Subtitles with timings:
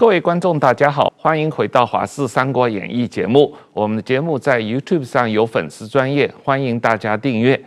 [0.00, 3.54] 各位观众，大家好，欢迎回到《华视三国演义》节目。
[3.74, 7.62] 我们的节目在 YouTube 上有粉丝专业，欢迎大家订阅。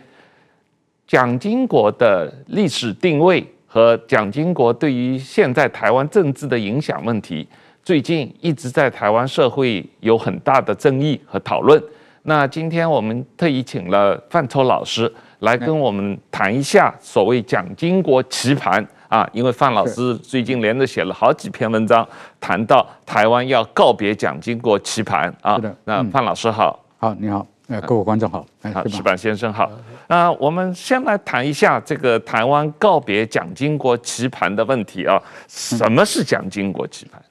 [1.06, 7.46] 蒋经国的历史定位和蒋经国对于现在台湾政治的影响问题，
[7.84, 11.80] 最近一直在台湾社会有很大的争议和讨论。
[12.24, 15.08] 那今天我们特意请了范抽老师
[15.38, 18.84] 来跟我们谈一下所谓蒋经国棋盘。
[19.14, 22.04] 啊，因为范老师最近连着写了好几篇文章，
[22.40, 25.54] 谈到台湾要告别蒋经国棋盘啊。
[25.54, 29.70] 是的，那范老师好，好，你好，呃，各位观众好，好，石板先生好。
[30.08, 35.22] 那我们先来谈一下这个台湾告别蒋经国棋盘的问题啊。
[35.46, 37.22] 什么是蒋经国棋盘？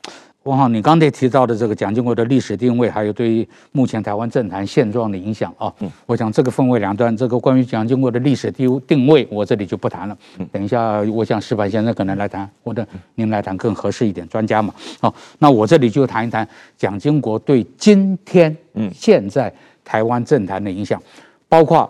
[0.44, 7.16] 汪浩，你刚才提到的这个蒋经国的历史定位，还有对于目前台湾政坛现状的影响啊，嗯，我想这个分为两段。
[7.16, 10.18] 这个关于蒋经国的历史定定位，我这里就不谈了。
[10.52, 12.86] 等一下，我想石板先生可能来谈，或者
[13.16, 14.74] 您来谈更合适一点，专家嘛。
[15.00, 16.46] 好，那我这里就谈一谈
[16.78, 19.54] 蒋经国对今天嗯现在
[19.86, 21.02] 台湾政坛的影响，
[21.48, 21.90] 包括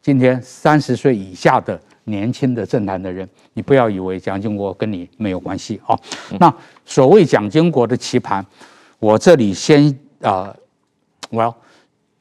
[0.00, 1.78] 今天三十岁以下的。
[2.04, 5.96] 年轻的政坛的人，你不要以为蒋经国跟你没有关系啊。
[6.40, 6.52] 那
[6.84, 8.44] 所谓蒋经国的棋盘，
[8.98, 10.52] 我这里先啊，
[11.30, 11.54] 我要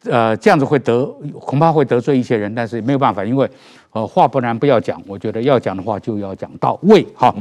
[0.03, 1.03] 呃这样子会得
[1.39, 3.49] 恐怕会得罪一些人，但是没有办法，因为
[3.91, 7.33] 呃话不然不要讲，我觉得要讲的话就要讲到位哈。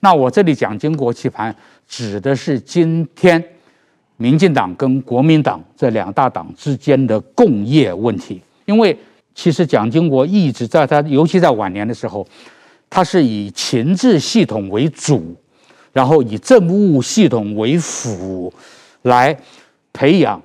[0.00, 1.54] 那我这里蒋经国棋盘
[1.86, 3.42] 指的是今天
[4.16, 8.98] 民进党跟国民党这两大党之间的共业问题，因为。
[9.36, 12.26] 其实蒋经国一直在他，尤其在晚年的时候，
[12.88, 15.36] 他是以情治系统为主，
[15.92, 18.50] 然后以政务系统为辅，
[19.02, 19.38] 来
[19.92, 20.40] 培养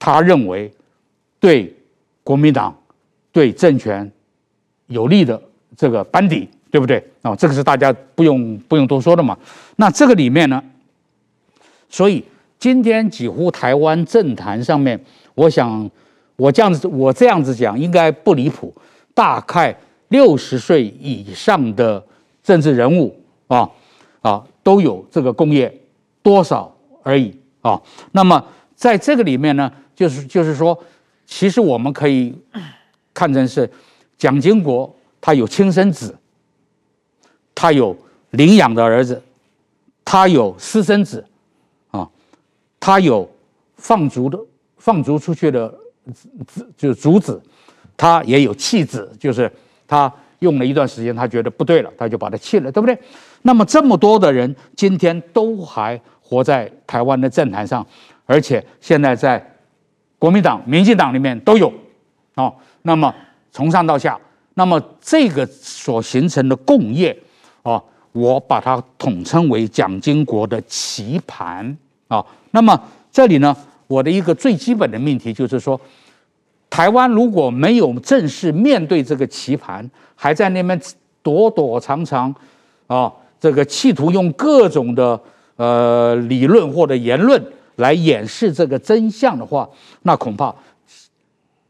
[0.00, 0.68] 他认为
[1.38, 1.72] 对
[2.24, 2.76] 国民党、
[3.30, 4.10] 对政权
[4.88, 5.40] 有利的
[5.76, 7.00] 这个班底，对不对？
[7.22, 9.38] 啊，这个是大家不用不用多说的嘛。
[9.76, 10.60] 那这个里面呢，
[11.88, 12.24] 所以
[12.58, 15.00] 今天几乎台湾政坛上面，
[15.36, 15.88] 我想。
[16.38, 18.72] 我这样子，我这样子讲应该不离谱。
[19.12, 19.76] 大概
[20.06, 22.00] 六十岁以上的
[22.44, 23.68] 政治人物啊
[24.20, 25.76] 啊都有这个共业，
[26.22, 26.72] 多少
[27.02, 27.82] 而已啊。
[28.12, 28.42] 那么
[28.76, 30.78] 在这个里面呢，就是就是说，
[31.26, 32.32] 其实我们可以
[33.12, 33.68] 看成是
[34.16, 36.16] 蒋经国他有亲生子，
[37.52, 37.96] 他有
[38.30, 39.20] 领养的儿子，
[40.04, 41.26] 他有私生子
[41.90, 42.08] 啊，
[42.78, 43.28] 他有
[43.76, 44.38] 放逐的
[44.76, 45.74] 放逐出去的。
[46.12, 47.40] 子就是主子，
[47.96, 49.50] 他也有弃子，就是
[49.86, 52.98] 他用了一段时间，他觉得不对了，他就把他弃了，对不对？
[53.42, 57.86] 那么这么多的人今天都还活在台湾的政坛上，
[58.26, 59.44] 而且现在在
[60.18, 61.72] 国民党、民进党里面都有
[62.34, 62.52] 哦。
[62.82, 63.14] 那么
[63.52, 64.18] 从上到下，
[64.54, 67.16] 那么这个所形成的共业
[67.62, 67.82] 啊，
[68.12, 71.76] 我把它统称为蒋经国的棋盘
[72.08, 72.24] 啊。
[72.50, 72.80] 那么
[73.10, 73.56] 这里呢？
[73.88, 75.80] 我的一个最基本的命题就是说，
[76.70, 80.80] 台湾如果没有正式面对这个棋盘，还在那边
[81.22, 82.32] 躲躲藏藏，
[82.86, 85.18] 啊，这个企图用各种的
[85.56, 87.42] 呃理论或者言论
[87.76, 89.68] 来掩饰这个真相的话，
[90.02, 90.54] 那恐怕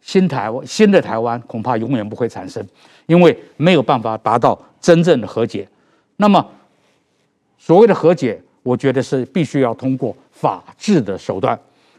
[0.00, 2.66] 新台新的台湾恐怕永远不会产生，
[3.06, 5.68] 因为没有办法达到真正的和解。
[6.16, 6.44] 那么
[7.58, 11.56] 所谓的和解，我觉得是必须要通过法治的手段。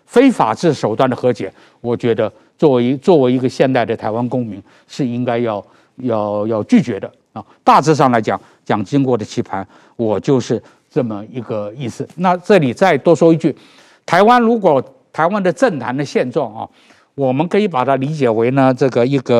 [0.09, 5.63] 非法治手段的和解，我觉得作为作为一个现代的台湾公民是应该要
[5.97, 7.45] 要要拒绝的啊。
[7.63, 9.65] 大致上来讲，蒋经国的棋盘，
[9.95, 12.07] 我就是这么一个意思。
[12.15, 13.55] 那这里再多说一句，
[14.03, 14.83] 台湾如果
[15.13, 16.67] 台湾的政坛的现状啊，
[17.13, 19.35] 我们可以把它理解为呢这个一个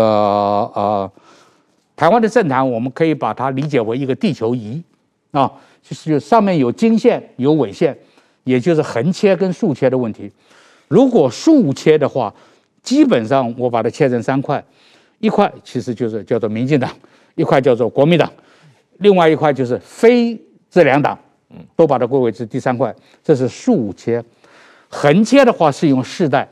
[0.75, 1.11] 呃，
[1.95, 4.79] 台湾的政坛，我们可以把它理解为一个地球仪
[5.31, 5.51] 啊，
[5.81, 7.97] 就是上面有经线有纬线，
[8.43, 10.31] 也就是横切跟竖切的问题。
[10.89, 12.33] 如果竖切的话，
[12.83, 14.61] 基本上我把它切成三块，
[15.19, 16.91] 一块其实就是叫做民进党，
[17.35, 18.29] 一块叫做国民党，
[18.97, 20.37] 另外一块就是非
[20.69, 21.17] 这两党，
[21.51, 22.93] 嗯都把它归为是第三块，
[23.23, 24.21] 这是竖切。
[24.89, 26.47] 横切的话是用世代，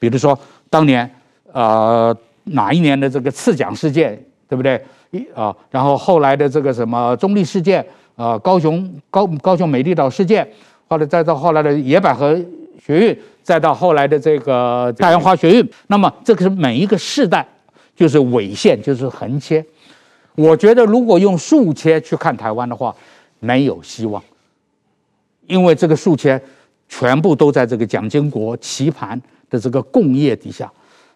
[0.00, 0.36] 比如说
[0.68, 1.08] 当年
[1.52, 4.84] 呃哪一年的这个刺蒋事件，对不对？
[5.12, 7.86] 一啊，然后后来的这个什么中立事件
[8.16, 10.46] 啊、高雄高高雄美丽岛事件，
[10.88, 12.36] 后来再到后来的野百合
[12.78, 13.18] 学运。
[13.42, 17.46] 再到后来的这个太阳花学运，那么这个是每一个世代，
[17.94, 19.64] 就是纬线，就是横切。
[20.34, 22.92] 我觉得如果用竖切去看台湾的话，
[23.38, 24.20] 没有希望，
[25.46, 26.42] 因为这个竖切
[26.88, 30.68] 全部都在这个蒋经国棋盘的这个共业底下。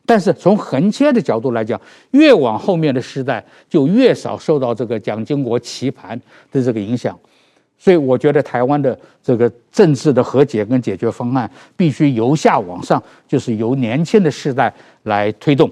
[0.06, 1.80] 但是从横切的角度来讲，
[2.12, 6.20] 越往后面的时代就越少受到这个蒋经国棋盘
[6.52, 7.18] 的这个影响。
[7.82, 14.70] 所以我觉得台湾的这个政治的和解跟解决方案，必须由下往上，就是由年轻的世代
[15.04, 15.70] 来推动，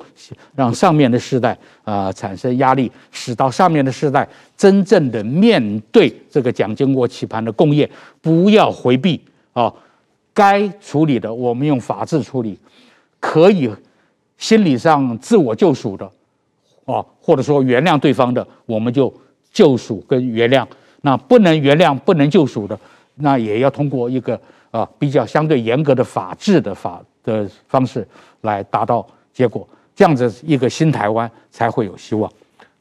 [0.56, 4.26] 让上面的世代啊、产生压力，使到上面的世代
[4.56, 7.88] 真正的面对这个蒋经国棋盘的共业，
[8.22, 9.20] 不要回避
[9.52, 9.70] 啊，
[10.32, 12.58] 该处理的我们用法治处理，
[13.20, 13.70] 可以
[14.38, 16.10] 心理上自我救赎的，
[16.86, 19.12] 啊，或者说原谅对方的，我们就
[19.52, 20.66] 救赎跟原谅。
[21.02, 22.78] 那不能原谅、不能救赎的，
[23.16, 24.38] 那也要通过一个
[24.70, 28.06] 啊比较相对严格的法治的法的方式
[28.40, 32.30] 来达到结果，这样子一个新台湾才会有希望。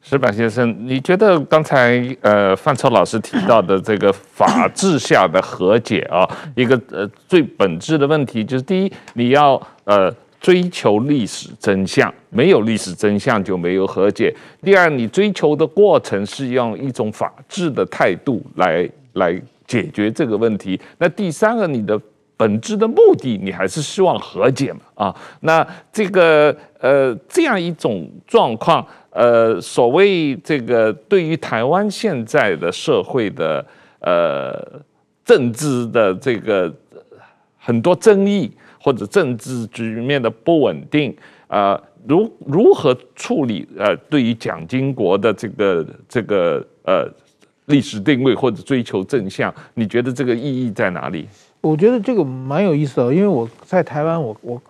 [0.02, 10.14] 石板先生，你觉得刚才呃范超老师提到的这个法治下的和解啊，一个呃最本质的问题就是第一，你要呃。
[10.40, 14.34] 追求历史真相，没有历史真相就没有和解。
[14.62, 20.80] 第二，你追求的过程是用一种法治的态度来来解决这个问题。
[21.00, 22.00] 那第三个，你的
[22.38, 24.80] 本质的目的，你还是希望和解嘛？
[24.94, 33.66] 啊，那这个呃这样一种状况，呃，所谓这个对于台湾现在的社会的
[34.00, 34.56] 呃
[35.26, 36.72] 政治的这个
[37.68, 38.50] 很多争议。
[38.80, 41.14] 或者政治局面的不稳定，
[41.48, 41.78] 啊，
[42.08, 43.68] 如如何处理？
[43.76, 47.06] 呃，对于蒋经国的这个这个呃
[47.66, 51.28] 历史定位或者追求正向，你觉得这个意义在哪里？
[51.60, 54.62] 我觉得这个蛮有意思的，因为我在台湾，我我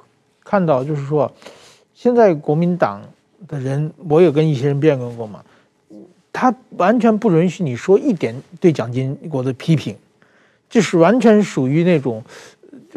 [0.43, 1.31] 看到就是说，
[1.93, 3.01] 现在国民党
[3.47, 5.43] 的人，我有跟一些人辩论过嘛，
[6.31, 9.95] 他完全不允许你说一点对蒋经国的批评，
[10.67, 12.23] 就是完全属于那种。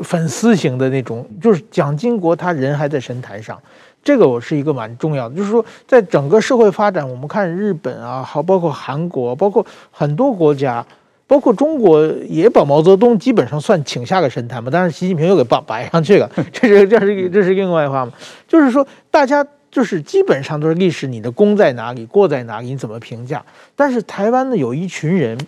[0.03, 3.61] 粉丝型的那种，就是蒋经国他人还在神坛上，
[4.03, 5.35] 这个我是一个蛮重要的。
[5.35, 10.85] 就是说，在整个社会发展，我们看日本啊，好，包括韩国，包括很多国家，
[11.27, 14.71] 包括中国，也把毛泽东基本上算请下个神坛嘛。
[14.73, 18.13] 但是习近平又给摆摆上 去了，这是这是这是另外一话嘛。
[18.49, 23.45] 就是说，大家就是基本上都是历史，你的功在哪里，过在哪里，你怎么评价？
[23.77, 25.39] 但是台湾呢，有一群人。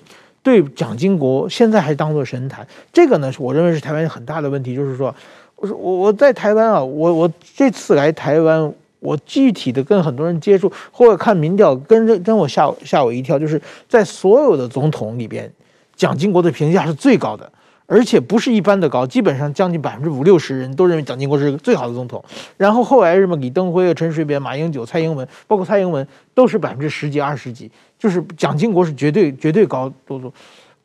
[0.43, 4.75] 对蒋经国现在还当作神坛，这个呢，我认为是台湾很大的问题。
[4.75, 5.15] 就是说，
[5.57, 15.49] 我说我我在台湾啊，我我这次来台湾，我具体的跟很多人接触，或者看民调，跟着跟我吓吓我一跳，就是在所有的总统里边，
[15.95, 17.51] 蒋经国的评价是最高的，
[17.93, 22.25] 而且不是一般的高，基本上将近百分之五六十人都认为蒋经国是最好的总统。
[22.57, 27.71] 然后后来什么李登辉、陈水扁、马英九、蔡英文，包括蔡英文，都是百分之十几、二十几。
[27.99, 30.33] 就是蒋经国是绝对绝对高多多，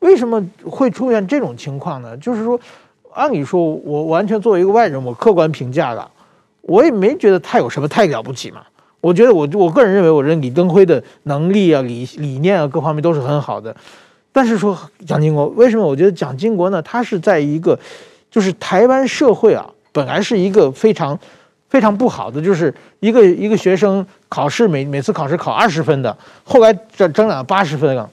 [0.00, 2.14] 为什么会出现这种情况呢？
[2.18, 2.60] 就是说，
[3.14, 6.10] 按理说，我完全作为一个外人，我客观评价的，
[6.60, 8.60] 我也没觉得他有什么太了不起嘛。
[9.00, 13.74] 我觉得我我个人认为，我认为李登辉的能力啊、理理念啊各方面都是很好的。
[14.38, 16.80] 但是说蒋经国，为什么我觉得蒋经国呢？
[16.82, 17.76] 他是在一个，
[18.30, 21.18] 就是台湾社会啊，本来是一个非常。
[21.68, 28.08] 非常不好的，就是一个一个学生考试每每次考试考二十分的，后来增增长八十分了，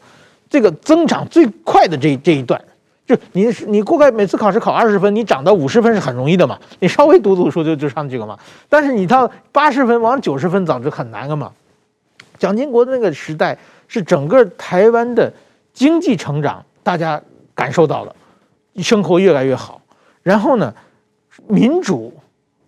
[0.49, 2.61] 这个增长最快的这这一段，
[3.07, 8.37] 就你你过来每次考试考二十分，你涨到五十分是很容易的嘛，你稍微读读书就就上去了嘛。
[8.67, 11.49] 但是你到八十分往九十分走就很难了嘛。
[12.37, 15.31] 蒋经国的那个时代是整个台湾的
[15.75, 17.21] 经济成长，大家
[17.53, 18.15] 感受到了，
[18.77, 19.79] 生活越来越好，
[20.23, 20.73] 然后呢，
[21.47, 22.11] 民主，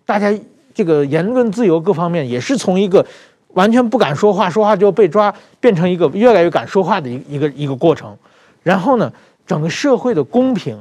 [0.06, 0.32] 大家。
[0.74, 3.04] 这个言论自由各方面也是从一个
[3.48, 8.16] 完全不敢说话，说话就被抓，变成一个越来越敢说话的一一个一个过程。
[8.62, 9.12] 然后呢，
[9.44, 10.80] 整个社会的公平，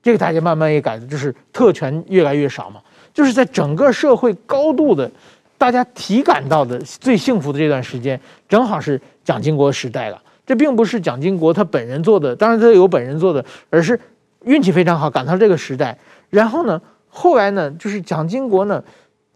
[0.00, 2.80] 这个大家慢慢也改的，就是特权越来越少嘛。
[3.12, 5.10] 就是在整个社会高度的，
[5.58, 10.22] 大家体感到的最幸福的这段时间，正好是蒋经国时代了。
[10.46, 14.00] 这并不是蒋经国他本人做的，当然他有本人做的，而是
[14.44, 15.98] 运气非常好，赶上这个时代。
[16.30, 18.82] 然后呢，后来呢，就是蒋经国呢。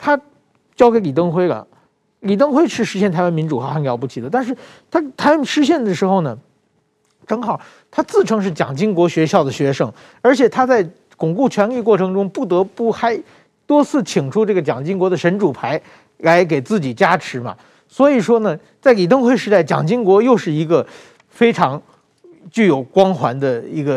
[0.03, 0.19] 他
[0.75, 1.67] 交给李登辉了，
[2.21, 4.57] 李登辉是实现台湾民主化很了不起的，但是
[4.91, 6.39] 他台湾实现的时候呢，
[7.27, 10.89] 正好他自称是蒋经国学校的学生，而且他在
[11.19, 13.23] 巩固权力过程中不得不还
[13.67, 15.79] 多次请出这个蒋经国的神主牌
[16.17, 17.55] 来给自己加持嘛，
[17.93, 20.87] 所以说呢，在李登辉时代，蒋经国又是一个
[21.29, 21.83] 非常
[22.49, 23.93] 具有光环的一个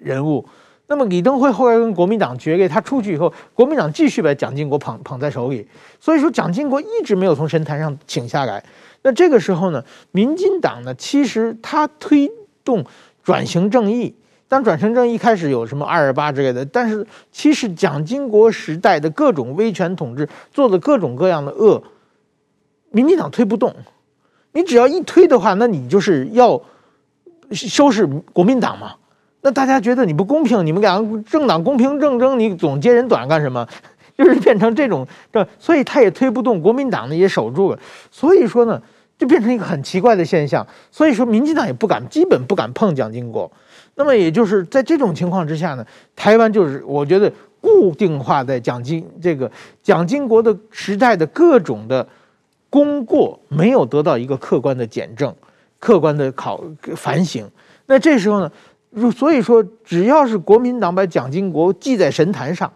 [0.00, 0.46] 人物。
[0.88, 5.66] 那么李登辉后来跟国民党决裂，他出去以后，国民党继续把蒋经国捧捧在手里，
[5.98, 8.62] 所以说蒋经国一直没有从神坛上请下来。
[9.02, 9.82] 那这个时候呢，
[10.12, 12.30] 民进党呢，其实他推
[12.62, 12.84] 动
[13.24, 14.14] 转型正义，
[14.46, 21.82] 当转型正义开始有什么二二八之类的，但是其实蒋经国时代的各种威权统治做的各种各样的恶，
[22.96, 23.74] 民进党推不动。
[24.52, 26.58] 你只要一推的话，那你就是要
[27.50, 28.94] 收拾国民党嘛。
[29.42, 33.68] 那大家觉得你不公平，你们两个政党公平竞争，你总揭人短干什么？
[34.16, 37.78] 就是变成这种这，所以他也推不动国民党呢，也守住了。
[38.10, 38.80] 所以说呢，
[39.18, 40.66] 就变成一个很奇怪的现象。
[40.90, 43.52] 所以说，民进党也不敢，基本不敢碰蒋经国。
[43.94, 45.84] 那么也就是在这种情况之下呢，
[46.16, 52.06] 台湾就是我觉得固定化在蒋经这个蒋经国的时代的各种的
[52.70, 55.34] 功过没有得到一个客观的检证、
[55.78, 56.62] 客观的考
[56.94, 57.48] 反省。
[57.86, 58.50] 那这时候呢，
[59.12, 62.70] 所以说只要是国民党把蒋经国记在神坛上。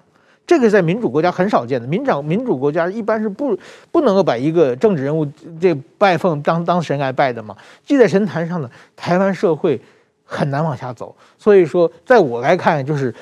[0.46, 3.56] 这个在民主国家很少见的，民长民主国家一般是不
[3.92, 5.24] 不能够把一个政治人物
[5.60, 7.56] 这拜奉当当神来拜的嘛，
[7.86, 9.80] 记在神坛上的台湾社会
[10.24, 11.14] 很难往下走。
[11.38, 13.14] 所以说，在我来看，就是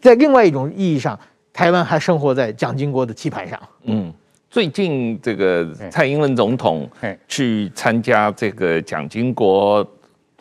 [0.00, 1.18] 在另外一种意义上，
[1.52, 3.58] 台湾还生活在蒋经国的棋盘上。
[3.82, 4.12] 嗯，
[4.50, 6.90] 最近这个蔡英文总统
[7.28, 9.86] 去参加这个蒋经国。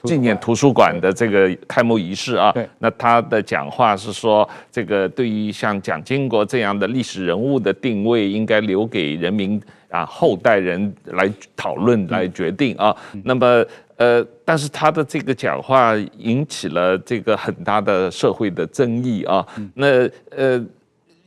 [0.04, 12.96] 纪念图书馆的这个开幕仪式啊，那他的讲话是说，这个对于像蒋经国这样的历史人物的定位，应该留给人民啊后代人来讨论来决定啊。
[13.26, 13.66] 那么
[13.98, 19.46] 呃，但是他的这个讲话引起了这个很大的社会的争议啊。
[19.74, 20.66] 那呃，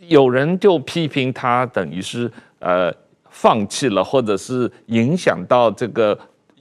[0.08, 2.90] 有人就批评他等于是呃
[3.28, 6.18] 放弃了，或者是影响到这个。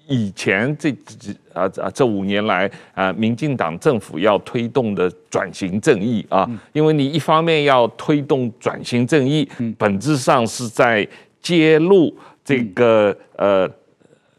[0.08, 11.08] 以前这几啊啊这五年来啊，民进党政府要推动的转型正义啊，因为你一方面要推动转型正义，本质上是在
[11.40, 13.70] 揭露这个呃。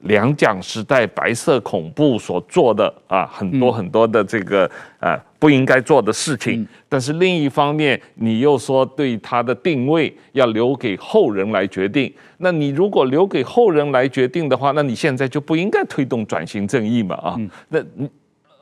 [0.02, 12.12] 两蒋时代白色恐怖所做的啊，很多很多的这个呃不应该做的事情，但是另一方面，你又说对他的定位要留给后人来决定。
[12.38, 17.36] 那你如果留给后人来决定的话，那你现在就不应该推动转型正义嘛啊？
[17.68, 17.78] 那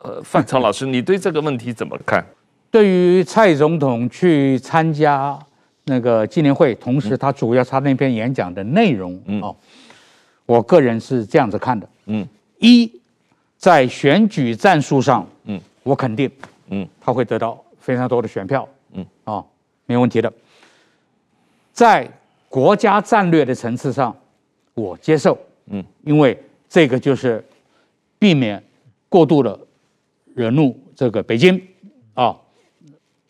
[0.03, 2.25] 呃，范超老师，你对这个问题怎么看？
[2.71, 5.39] 对于蔡总统去参加
[5.85, 9.55] 那个纪念会，同时他主要他那篇演讲的内容哦。
[10.51, 12.27] 我个人是这样子看的，嗯，
[12.59, 12.91] 一，
[13.57, 16.29] 在选举战术上，嗯，我肯定，
[16.71, 19.45] 嗯，他会得到非常多的选票，嗯，啊，
[19.87, 20.33] 没问题的。
[21.73, 22.11] 在
[22.49, 24.13] 国家战略的层次上，
[24.75, 26.37] 我接受，嗯，因为
[26.69, 27.45] 这个就是
[28.19, 28.61] 避免
[29.09, 29.57] 过度的
[30.35, 31.63] 惹怒这个北京，
[32.15, 32.37] 啊，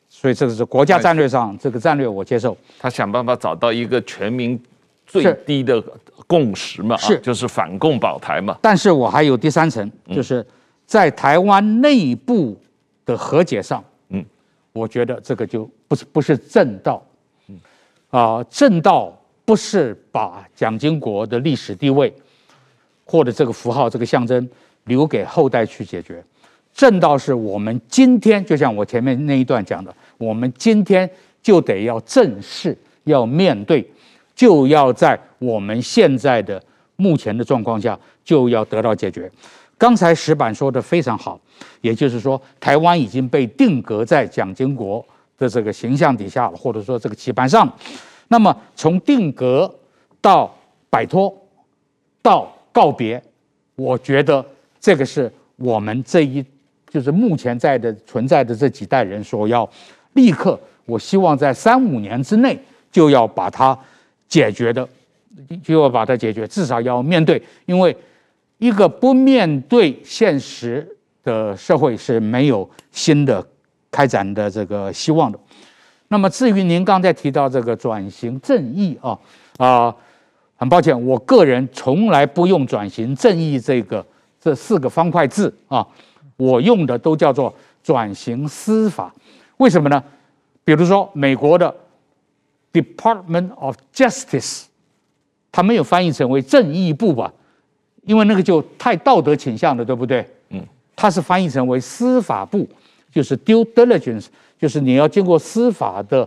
[0.08, 2.56] 所以这个是国家战略上这个战略我接受。
[2.78, 4.58] 他想办法找到一个全民
[5.06, 5.84] 最低的。
[6.30, 7.18] 共识嘛，是。
[7.18, 8.56] 就是反共保台嘛。
[8.62, 10.46] 但是我还有第三层，就是
[10.86, 12.56] 在台湾内部
[13.04, 14.24] 的和解上，嗯，
[14.72, 17.04] 我觉得这个就不是不是正道，
[17.48, 17.58] 嗯，
[18.10, 19.12] 啊，正道
[19.44, 22.14] 不是把蒋经国的历史地位
[23.04, 24.48] 或者这个符号、这个象征
[24.84, 26.22] 留给后代去解决，
[26.72, 31.10] 正道是我们今天就像我前面那一段讲的，我们今天
[31.42, 33.84] 就得要正视，要面对。
[34.40, 36.58] 就要在我们现在的
[36.96, 39.30] 目前的状况下，就要得到解决。
[39.76, 41.38] 刚才石板说的非常好，
[41.82, 45.04] 也就是说，台湾已经被定格在蒋经国
[45.36, 47.70] 的这个形象底下了，或者说这个棋盘上。
[48.28, 49.70] 那么从定格
[50.22, 50.50] 到
[50.88, 51.30] 摆脱
[52.22, 53.22] 到告别，
[53.76, 54.42] 我觉得
[54.80, 56.42] 这个是我们这一
[56.88, 59.68] 就是目前在的存在的这几代人所要
[60.14, 62.58] 立刻，我希望在三五年之内
[62.90, 63.78] 就要把它。
[64.30, 64.88] 解决的，
[65.60, 67.94] 就要把它解决，至少要面对，因为
[68.58, 70.86] 一个不面对现实
[71.24, 73.44] 的社会是没有新的
[73.90, 75.38] 开展的这个希望的。
[76.06, 79.18] 那么至于您刚才提到这个转型正义啊
[79.56, 79.96] 啊，
[80.54, 84.06] 很抱歉，我个人从来不用转型正义这个
[84.40, 85.84] 这四个方块字啊，
[86.36, 89.12] 我用的都叫做转型司法。
[89.56, 90.00] 为什么呢？
[90.62, 91.74] 比如说美国的。
[92.72, 94.64] Department of Justice，
[95.50, 97.32] 他没有翻译成为正义部吧？
[98.04, 100.26] 因为那个就太道德倾向了，对不对？
[100.50, 100.64] 嗯，
[100.96, 102.68] 它是翻译成为司法部，
[103.12, 104.26] 就是 due diligence，
[104.58, 106.26] 就是你要经过司法的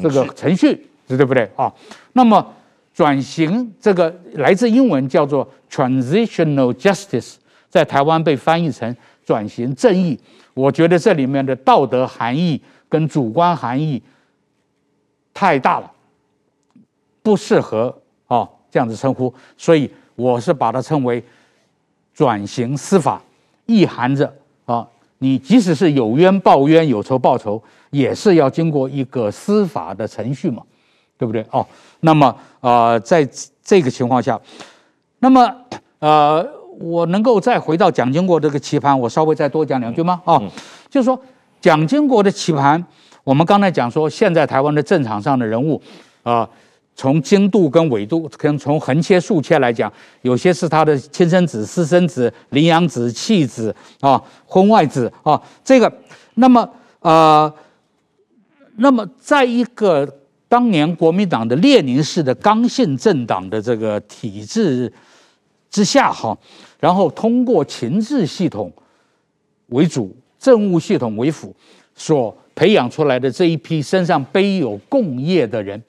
[0.00, 1.72] 这个程序，对不对啊？
[2.12, 2.54] 那么
[2.94, 7.34] 转型这个来自英文叫做 transitional justice，
[7.68, 10.18] 在台湾被翻译成转型正义，
[10.54, 14.00] 我觉得这里面的道德含义跟主观含义。
[15.34, 15.90] 太大了，
[17.22, 17.94] 不适合
[18.26, 21.22] 啊这样子称呼，所以我是把它称为
[22.14, 23.22] 转型司法，
[23.66, 24.32] 意含着
[24.64, 24.86] 啊，
[25.18, 30.62] 你即使是有冤报冤，有仇报仇，也是要经过一个司法的程序嘛，
[31.16, 31.44] 对不对？
[31.50, 31.66] 哦，
[32.00, 32.26] 那么
[32.60, 33.26] 啊、呃，在
[33.62, 34.38] 这个情况下，
[35.20, 35.54] 那么
[36.00, 36.46] 呃，
[36.80, 40.20] 我能够再回到蒋经国这个棋盘，我稍微再多讲两句吗？
[40.24, 40.42] 啊、哦，
[40.90, 41.18] 就是说
[41.60, 42.84] 蒋经国的棋盘，
[43.24, 45.80] 我们刚才讲说，现在台湾的战场上的人物，
[46.22, 46.48] 啊、
[46.96, 55.92] 从经度跟纬度，可能从横切竖切来讲，有些是他的亲生子、私生子、领养子、弃子啊、婚外子啊，这个，
[56.34, 56.68] 那么
[57.00, 57.52] 呃，
[58.76, 60.08] 那么在一个
[60.48, 64.92] 当年国民党的列宁式的刚性政党的这个体制
[65.70, 66.36] 之下，哈。
[66.80, 68.72] 然后通过情治系统
[69.68, 71.54] 为主，政务系统为辅，
[71.94, 75.82] 所培养出来的这一批身上背有共业的人，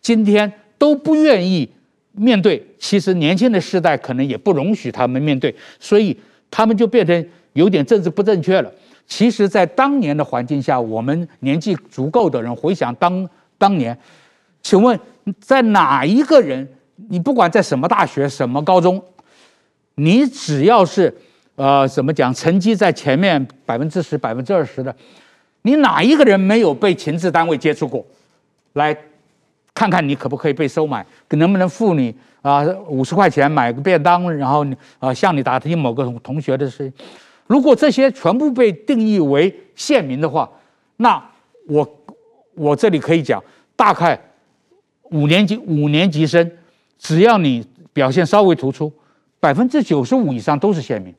[0.00, 1.68] 今天都不愿意
[2.12, 2.64] 面对。
[2.78, 6.16] 其实年轻的世代可能也不容许他们面对，所以
[6.50, 8.72] 他们就变成有点政治不正确了。
[9.06, 13.98] 其实，在当年的环境下，我们年纪足够的人回想当当年，
[14.62, 14.98] 请问
[15.40, 16.68] 在哪一个人？
[17.08, 19.02] 你不管在什么大学、什么高中？
[19.96, 21.12] 你只要是，
[21.56, 24.94] 呃，怎么讲，成绩在前面百分之十、百分之二十的，
[25.62, 28.04] 你哪一个人没有被情治单位接触过？
[28.74, 28.96] 来，
[29.74, 34.64] 看看你可不可以被收买，能不能付你啊五十块钱买个便当，然后
[34.98, 36.92] 啊向你打听某个同学的事。
[37.46, 40.48] 如果这些全部被定义为县民的话，
[40.98, 41.22] 那
[41.66, 41.88] 我
[42.54, 43.42] 我这里可以讲，
[43.74, 44.18] 大概
[45.10, 46.50] 五年级五年级生，
[46.98, 48.92] 只要你表现稍微突出。
[49.40, 51.14] 百分之九十五以上都是县民，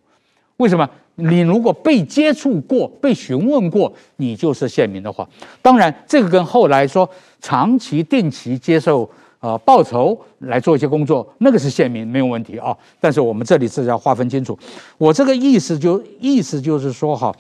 [0.58, 0.88] 为什么？
[1.16, 5.28] 你如果被接触过、被询问过，你就是县民的话，
[5.62, 12.76] 当然这个跟后来说长期定期接受呃报酬来做一些工作，那个是县民没有问题啊。
[13.00, 14.58] 但是我们这里是要划分清楚。
[14.98, 17.36] 我这个意思就意思就是说哈，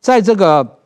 [0.00, 0.78] 在这个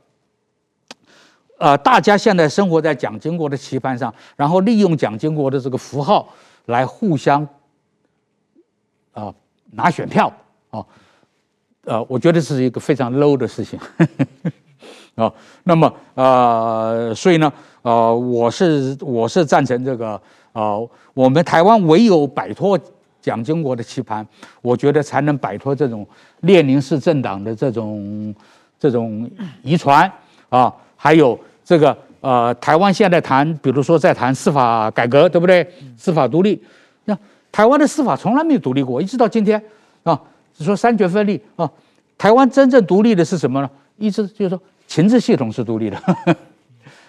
[1.58, 6.28] 呃大家现在生活在蒋经国的棋盘上，然后利用蒋经国的这个符号
[6.66, 7.46] 来互相。
[9.12, 9.34] 啊，
[9.72, 10.30] 拿选票
[10.68, 10.84] 啊，
[11.86, 13.78] 呃，我觉得是一个非常 low 的事情
[15.14, 15.32] 啊。
[15.62, 20.20] 那么呃，所以呢，呃，我是我是赞成这个、
[20.52, 22.78] 呃，我们台湾唯有摆脱
[23.22, 24.26] 蒋经国的棋盘，
[24.60, 26.06] 我觉得才能摆脱这种
[26.40, 28.34] 列宁式政党的这种
[28.78, 29.30] 这种
[29.62, 30.10] 遗传
[30.48, 30.72] 啊。
[30.96, 35.64] 还有这个呃，台湾现在谈，比如说在谈司法改革，对不对？
[35.96, 36.60] 司法独立，
[37.04, 37.16] 那。
[37.52, 39.62] 台湾的司法从来没有独立过，一直到今天，
[40.02, 40.20] 啊，
[40.56, 41.70] 是说三权分立啊。
[42.18, 43.70] 台湾真正独立的是什么呢？
[43.96, 46.36] 一直就是说情治系统是独立的，呵呵，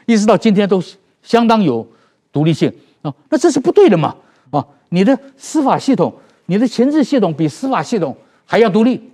[0.06, 0.82] 一直到今天都
[1.24, 1.88] 相当有
[2.32, 3.14] 独立性啊。
[3.30, 4.16] 那这是不对的嘛？
[4.52, 6.14] 啊，你的司法系统、
[6.48, 9.10] 你的情治系统比司法系统还要独立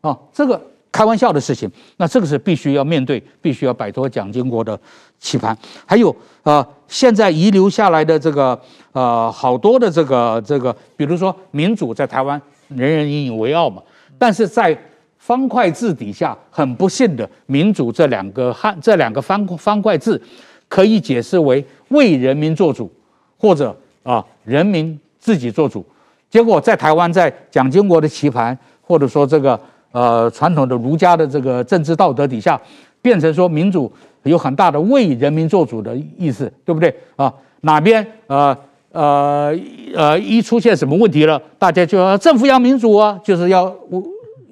[0.00, 0.60] 啊，这个。
[0.92, 4.78] 开玩笑的事情，那这个是必须要面对，必须要摆脱蒋经国的
[5.20, 5.56] 棋盘。
[5.86, 12.42] 还有呃，现在遗留下来的这个呃，好多的这个这个，比如说民主在台湾
[12.76, 13.82] 人人引以为傲嘛，
[14.18, 14.76] 但是在
[15.18, 20.20] 方块字底下，很不幸的，民主这两个汉这两个方方块字，
[20.68, 22.90] 可以解释为为人民做主，
[23.36, 25.84] 或者啊人民自己做主。
[26.28, 29.60] 结果在台湾，在蒋经国的棋盘，或者说这个。
[29.92, 32.56] 呃，传统的儒家的这个政治道德底下，
[33.02, 37.34] 变成说民主有很大的为人民做主的意思，对不对啊？
[37.62, 38.56] 哪边呃
[38.92, 39.54] 呃
[39.94, 43.74] 呃一出现什么问题了，大家就要政府要民主啊，就是要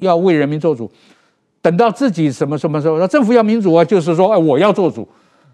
[0.00, 0.90] 要为人民做主。
[1.60, 5.06] 等到自己什么什么时候，政府要民主啊，就是说哎我要做主，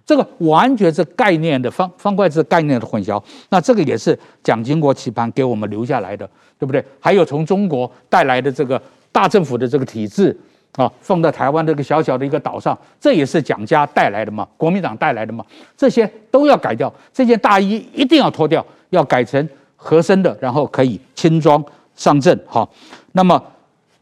[0.06, 3.22] 这个完全是概念的方方块字概念的混淆。
[3.50, 6.84] 那这个也是蒋经国棋盘给我们留下来的，对不对？
[7.00, 8.80] 还有从中国带来的这个。
[9.14, 10.36] 大政府的这个体制
[10.76, 15.44] 啊，放在台湾这个小小的一个岛上，这也是蒋家带来的嘛，国民党带来的嘛，
[15.76, 16.92] 这些都要改掉。
[17.12, 22.37] 这件大衣一定要脱掉，要改成合身的，然后可以轻装上阵。
[22.46, 22.68] 哈，
[23.12, 23.40] 那么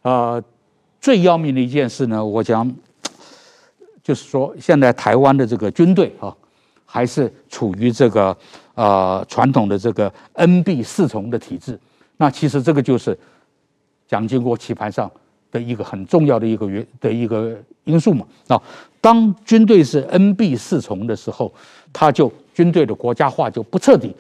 [0.03, 0.43] 呃，
[1.01, 2.71] 最要命的一件事呢，我讲
[4.03, 6.35] 就是说，现在台湾的这个军队啊，
[6.87, 8.37] 还是处于这个
[8.75, 11.79] 呃传统的这个恩庇侍从的体制。
[12.17, 13.19] 那其实这个就是。
[14.09, 15.11] 蒋经国棋盘上
[15.53, 18.61] 的一个很重要的一个原的一个因素嘛啊，
[19.01, 21.53] 当军队是恩庇侍从的时候，
[21.93, 24.13] 他就军队的国家化就不彻底。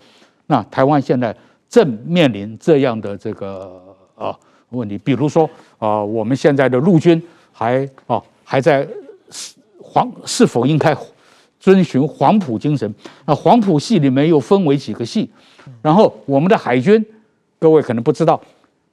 [0.46, 1.34] 那台湾现在
[1.68, 3.82] 正面临这样的这个
[4.14, 8.86] 啊问题，比如说啊，我们现在的陆军还啊还在
[9.30, 10.94] 是黄是否应该
[11.58, 12.94] 遵循黄埔精神？
[13.24, 15.30] 那黄埔系里面又分为几个系？
[15.80, 17.04] 然后我们的海军，
[17.58, 18.38] 各位可能不知道。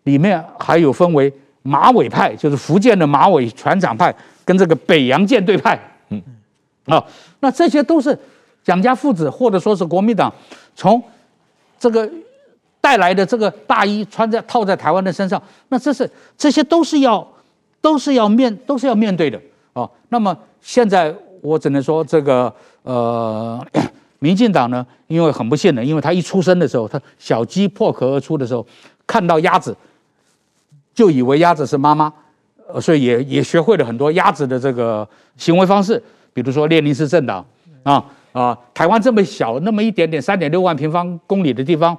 [0.04, 4.14] 里面还有分为马尾派，就是福建的马尾船长派，
[4.46, 6.22] 跟这个北洋舰队派，嗯，
[6.86, 7.04] 啊，
[7.40, 8.18] 那这些都是
[8.64, 10.34] 蒋家父子或者说是国民党
[10.76, 11.02] 从
[11.80, 12.10] 这个
[12.82, 17.28] 带来的这个大衣穿在套在台湾的身上，那这是这些都是要
[17.82, 19.40] 都是要面都是要面对的。
[19.74, 19.90] 哦。
[20.10, 23.66] 那么现在我只能说这个呃，
[24.20, 28.66] 民进党呢，因为很不幸的，因为他一出生的时候，他小鸡破壳而出的时候，
[29.06, 29.76] 看到鸭子
[30.94, 32.12] 就以为鸭子是妈妈，
[32.68, 36.02] 呃，所以也也学会了很多鸭子的这个行为方式，
[36.34, 37.46] 比如说列宁式政党
[37.84, 41.98] 啊啊，台湾这么小那么一点点三点六万平方公里的地方。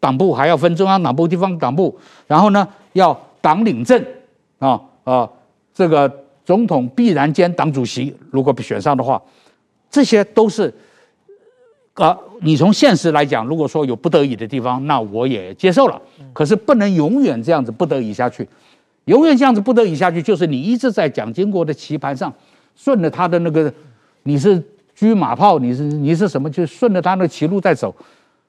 [0.00, 4.04] 党部还要分中央党部、地方党部，然后呢，要党领政
[4.58, 5.30] 啊啊，
[5.72, 6.12] 这个
[6.44, 9.22] 总统必然兼党主席，如果被选上的话，
[9.88, 10.74] 这些都是
[11.94, 12.18] 啊。
[12.40, 16.02] 你从现实来讲，如果说有不得已的地方，那我也接受了。
[16.32, 18.48] 可是不能永远这样子不得已下去，
[19.06, 22.32] 永远这样子不得已下去，就是你一直在蒋经国的棋盘上
[22.76, 23.72] 顺着他的那个，
[24.22, 24.62] 你是
[24.94, 27.94] 车马炮，你是你是什么，就顺着他那个棋路在走，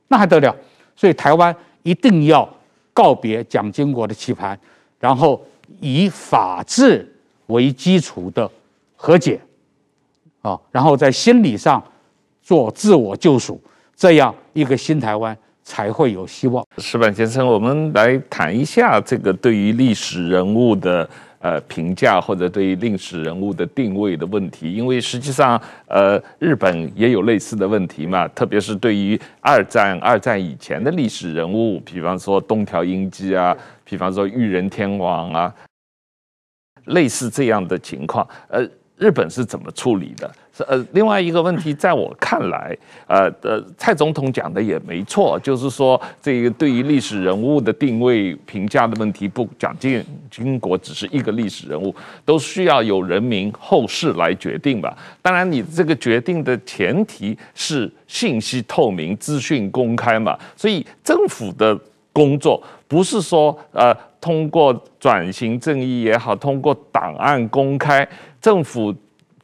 [0.08, 0.56] 那还得了？
[0.96, 2.48] 所以台湾一定要
[2.94, 4.58] 告别蒋经国的棋盘，
[5.00, 5.44] 然后
[5.80, 7.12] 以法治
[7.48, 8.50] 为基础的
[8.96, 9.40] 和解，
[10.42, 11.84] 啊，然后在心理上
[12.42, 13.60] 做自我救赎，
[13.96, 16.66] 这样一个新台湾才会有希望。
[16.78, 21.10] 石板先生，我们来谈一下这个对于历史人物的。
[21.44, 35.54] 呃，评价或者对于历史人物的定位的问题，因为实际上，呃，日本也有类似的问题嘛，特别是对于二战、二战以前的历史人物，比方说东条英机啊，比方说裕仁天皇啊，
[36.86, 38.66] 类似这样的情况，呃。
[38.96, 40.32] 日本是怎么处理的？
[40.56, 54.96] 是呃，另外一个问题，在我看来，呃呃，蔡总统讲的也没错，就是说，这个对于历史人物的定位评价的问题，不，蒋经经国只是一个历史人物，都需要由人民后世来决定吧。
[55.24, 60.38] 当然，你这个决定的前提是信息透明、资讯公开嘛。
[60.56, 61.76] 所以，政府的
[62.12, 68.08] 工作不是说呃，通过转型正义也好，通过档案公开。
[68.40, 68.94] 政府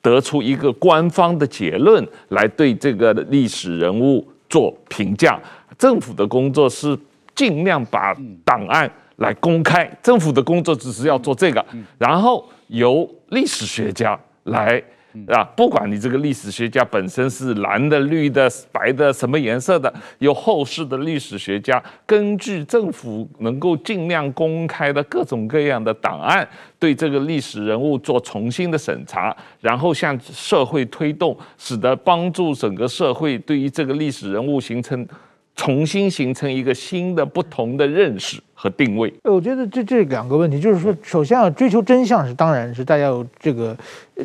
[0.02, 5.40] 得出一个官方的结论来对这个历史人物做评价。
[5.78, 6.98] 政府的工作是
[7.36, 11.66] 尽量把档案来公开，政府的工作只是要做这个，
[11.98, 14.84] 然后由历史学家来。
[15.28, 35.08] 啊，不管你这个历史学家本身是蓝的、绿的、白的，什么颜色的，有后世的历史学家根据政府能够尽量公开的各种各样的档案，对这个历史人物做重新的审查，然后向社会推动，使得帮助整个社会对于这个历史人物形成
[35.56, 39.12] 重新形成一个新的不同的认识和定位。
[39.24, 43.76] 我觉得这这两个问题，就是说，首先要追求真相是当然是大家有这个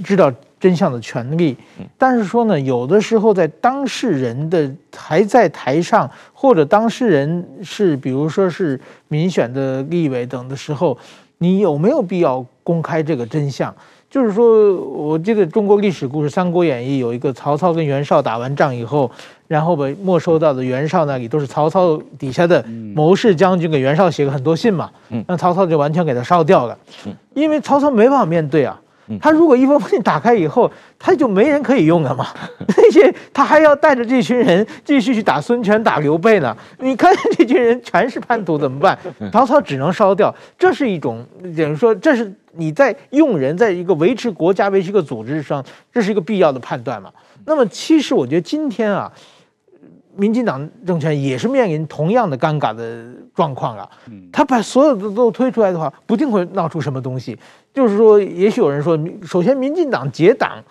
[0.04, 0.30] 知道。
[0.64, 1.54] 真相的权利，
[1.98, 10.96] 但是说呢，有的时候在当事人的还在台上，或者当事人是比如说是民选的立委等的时候，
[11.36, 13.74] 你有没有必要公开这个真相？
[14.08, 19.10] 就是说，我记得中国历史故事《三国演义》有一个曹操跟袁绍打完仗以后，
[19.46, 24.90] 然后被没收到的袁绍那里都是曹操底下的谋士将军给袁绍写了很多信嘛，
[25.26, 26.78] 那曹操就完全给他烧掉了，
[27.34, 28.80] 因为曹操没办法面对啊。
[29.20, 32.26] 他如果一封信打开以后，他就没人可以用了嘛？
[32.76, 36.56] 那些他还要带着这群人继续去打孙权、打刘备呢？
[36.78, 38.98] 你看这群人全是叛徒，怎么办？
[39.32, 40.34] 曹操只能烧掉。
[40.58, 47.10] 这是一种，等于说，这是你在用人，在一个维持国家、维持一个组织上，这是一个必要的判断嘛？
[47.44, 49.12] 那么，其实我觉得今天啊。
[50.16, 53.88] 民进党政权也是面临同样的尴尬的状况啊，
[54.32, 57.36] 他把所有的都推出来的话，不定会闹出什么东西。
[57.72, 60.62] 就是说，也许有人说，首先民进党结党、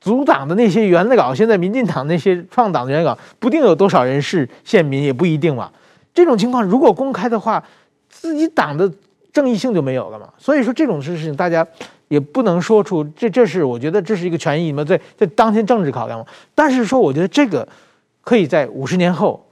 [0.00, 5.70] 组党的那些元老，现在民进党那些创党的元老，不定有多少人是县民，也不一定嘛。
[6.14, 7.62] 这种情况如果公开的话，
[8.08, 8.90] 自己党的
[9.32, 10.28] 正义性就没有了嘛。
[10.38, 11.66] 所以说这种事情，大家
[12.08, 16.24] 也不能说出这，这是我觉得这是一个权益嘛，在在当前政治考量嘛。
[16.54, 17.68] 但是说，我觉得这个。
[18.28, 19.42] 可以在五十年后，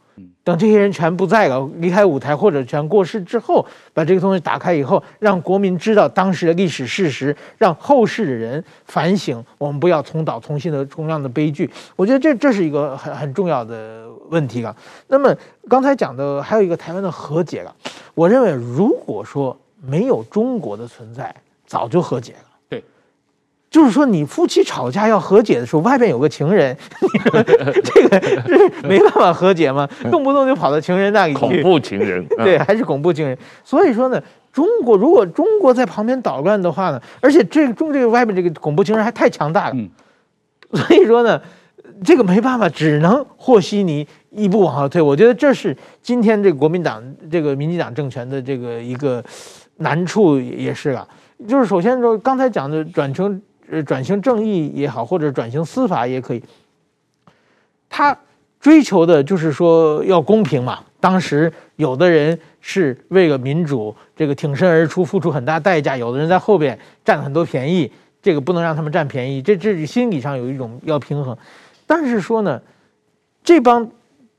[0.44, 11.70] 等这些人全不在了，离开舞台或者全过世之后，把这个东西打开以后，让国民知道当时的历史事实，让后世的人反省，我们不要重蹈重新的同样的悲剧。
[11.96, 14.76] 我觉得这这是一个很很重要的问题了。
[15.08, 15.34] 那么
[15.70, 17.74] 刚才讲的还有一个台湾的和解了，
[18.14, 21.34] 我认为如果说没有中国的存在，
[21.66, 22.45] 早就和解了。
[23.76, 26.74] 就是说，你夫妻吵架要和解的时候，外边有个情人，
[27.84, 29.86] 这个是没办法和解吗？
[30.10, 33.36] 动不动就跑到情人那里去，恐怖情人，对， 还是恐怖情人。
[33.62, 34.18] 所以说呢，
[34.50, 39.76] 中国如果中国在旁边捣乱的话呢，而且这个中这个外边这个恐怖情人还太强大了，
[40.72, 41.38] 所以说呢，
[42.02, 44.06] 这个没办法，只能和稀泥。
[44.30, 45.02] 一步往后退。
[45.02, 49.22] 我觉得这是今天这个国民党这个民进党政权的这个一个
[49.76, 51.06] 难处也是啊。
[51.46, 56.42] 就是首先说刚才讲的转成呃转型正义也好，或者转型司法也可以，
[57.88, 58.16] 他
[58.60, 60.80] 追求的就是说要公平嘛。
[60.98, 69.40] 当时有的人是为了民主，这个挺身而出，付出很大代价；有的人在后边占了很多便宜，这个不能让他们占便宜。
[69.40, 71.36] 这这是心理上有一种要平衡。
[71.86, 72.60] 但是说呢，
[73.44, 73.88] 这帮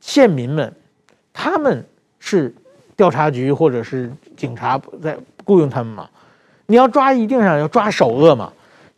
[0.01, 0.73] 县民们，
[1.31, 1.85] 他们
[2.19, 2.53] 是
[2.97, 6.09] 调查局或者是警察在雇佣他们嘛？
[6.65, 8.51] 你要抓，一定上要抓首恶嘛。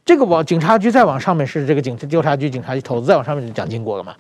[0.10, 4.16] 这个往警察局再往上面是这个警察调查局、警察局头子，再往上面是蒋经国了嘛？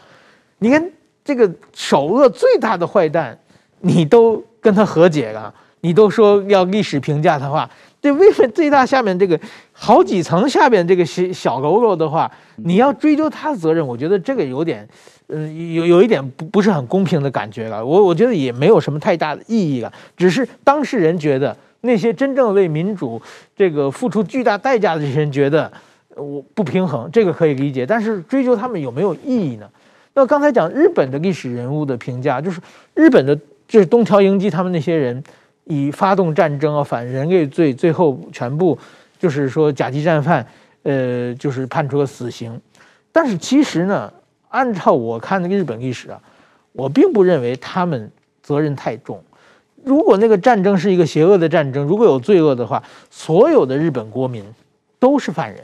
[0.59, 0.91] 你看
[1.25, 3.35] 这个首恶最大的坏蛋，
[3.79, 7.67] 你都跟他和解了，你都说要历史评价的话，
[7.99, 9.39] 这为什么最大下面这个
[9.73, 13.83] 好几层下面这个小小喽啰的话，你要追究他的责任？
[13.87, 14.87] 我觉得这个有点，
[15.29, 17.83] 嗯、有有一点不不是很公平的感觉了。
[17.83, 21.57] 我我觉得也没有什么太大的意义了，只是当事人觉得。
[21.81, 23.21] 那些真正为民主
[23.55, 25.71] 这个付出巨大代价的这些人觉得
[26.15, 27.85] 我不平衡，这个可以理解。
[27.85, 29.69] 但是追究他们有没有意义呢？
[30.13, 32.59] 那刚才讲日本的历史人物的评价，就是
[32.93, 35.23] 日本的就是东条英机他们那些人
[35.65, 38.77] 以发动战争啊、反人类罪，最后全部
[39.17, 40.45] 就是说甲级战犯，
[40.83, 42.59] 呃，就是判处了死刑。
[43.11, 44.11] 但是其实呢，
[44.49, 46.19] 按照我看那个日本历史啊，
[46.73, 48.11] 我并不认为他们
[48.41, 49.23] 责任太重。
[49.89, 54.43] 如果那个战争是一个邪恶的战争，如果有罪恶的话，所有的日本国民
[54.99, 55.63] 都是犯人，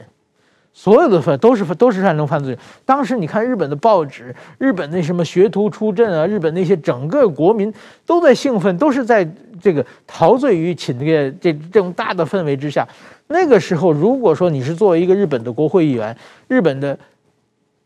[0.72, 2.58] 所有的犯都是都是战争犯罪。
[2.84, 7.72] 当时你看日本的报纸，日本那什么学徒出阵啊，日本那些整个国民
[8.04, 9.24] 都在兴奋，都是在
[9.62, 12.84] 这个陶醉于侵略这这种大的氛围之下。
[13.28, 16.16] 那个时候，如果说你是作为一个日本的国会议员，
[16.48, 16.98] 日本的，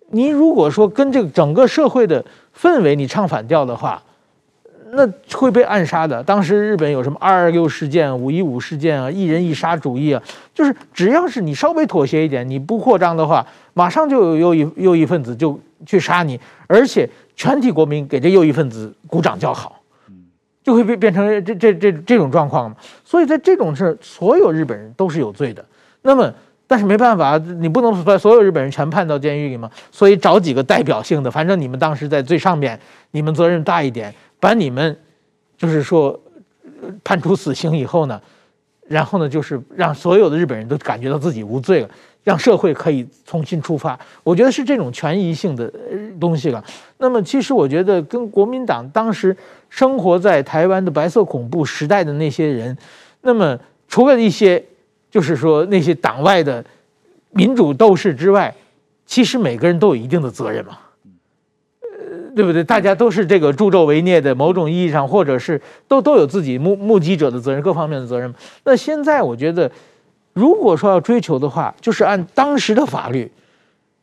[0.09, 2.25] 你如果说跟这个整个社会的
[2.59, 4.03] 氛围你唱反调的话，
[4.93, 6.23] 那会被暗杀的。
[6.23, 10.23] 当时日本有什么二二六事件、五一五事件啊，一人一杀主义啊，
[10.55, 19.81] 就是只要是你稍微妥协一点，你不扩张的话，马上就有右翼右翼分子就去杀你，而且全体国民给这右翼分子鼓掌叫好，
[20.63, 22.77] 就会变变成这这这这种状况嘛。
[23.05, 25.65] 所以在这种事，所有日本人都是有罪的。
[26.03, 26.33] 那么，
[26.67, 29.71] 但是没办法，你不能把所有日本人全判到监狱里嘛。
[29.91, 32.79] 所以找几个代表性的，反正你们当时在最上面，
[33.11, 34.13] 你们责任大一点。
[34.41, 34.97] 把你们，
[35.57, 36.19] 就是说，
[37.05, 38.21] 判处死刑以后呢，
[38.89, 41.91] 然后呢，就是让所有的日本人都感觉到自己无罪了，
[42.25, 43.99] 让社会可以重新出发。
[44.25, 45.71] 我觉得是这种权宜性的
[46.19, 46.65] 东西了。
[46.99, 49.37] 那么，其实我觉得跟国民党当时
[49.69, 52.77] 生活在台湾的白色恐怖时代的那些人，
[53.21, 54.65] 那么除了一些，
[55.11, 56.65] 就是说那些党外的
[57.31, 58.55] 民主斗士之外，
[59.05, 60.79] 其实每个人都有一定的责任嘛。
[62.35, 62.63] 对不对？
[62.63, 68.33] 大家都是这个助纣为虐的，某种意义上，或者是都都有自己目目击者的责任，各方面的责任。
[68.65, 69.71] 那现在我觉得，
[70.33, 73.31] 如果说要追求的话，就是按当时的法律，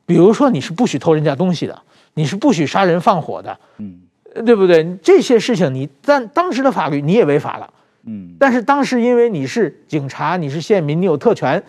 [0.06, 1.82] 比如说你是不许偷人家东西的，
[2.14, 4.02] 你是不许杀人放火的，嗯，
[4.46, 4.98] 对不对？
[5.02, 7.70] 这些事情你但当时的法律你也违法了，
[8.06, 8.36] 嗯。
[8.40, 11.62] 但是当时因为你是警察，你是县民，你有特权，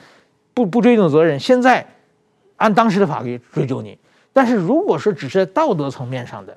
[0.55, 1.38] 不不追究责任。
[1.38, 1.87] 现在
[2.57, 3.97] 按当时的法律追究你。
[4.38, 6.57] 但是如果说只是在道德层面上的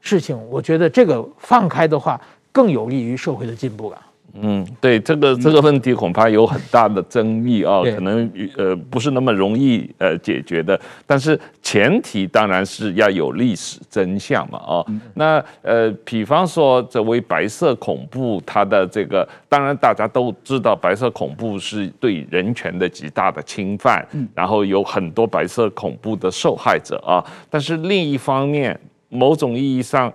[0.00, 2.20] 事情，我觉得这个放开的话，
[2.52, 4.00] 更有利于社会的进步了。
[4.42, 10.78] 嗯，对，这个这个问题恐怕有很大的争议啊，可能呃不是那么容易呃解决的。
[11.06, 27.24] 但是前提当然是要有历史真相嘛，啊，那呃，比方说这位白色恐怖，它的这个当然大家都知道，白色恐怖是对人权的极大的侵犯，然后有很多白色恐怖的受害者啊。
[27.50, 30.14] 但是另一方面，某种意义上，呃。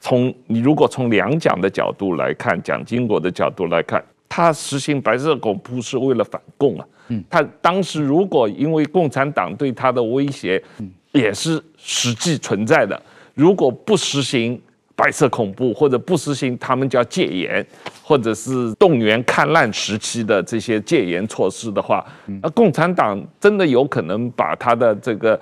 [0.00, 6.86] 从你如果从两蒋的角度来看，蒋经国的角度来看，他实行白色恐怖是为了反共啊。
[7.08, 10.62] 嗯，他当时如果因为共产党对他的威胁，
[11.10, 13.00] 也是实际存在的。
[13.34, 14.60] 如果不实行
[14.94, 17.66] 白色恐怖，或者不实行他们叫戒严，
[18.02, 22.06] 或者是动员戡乱时期的这些戒严措施的话，
[22.40, 25.40] 那共产党真的有可能把他的这个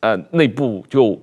[0.00, 1.16] 呃内部就。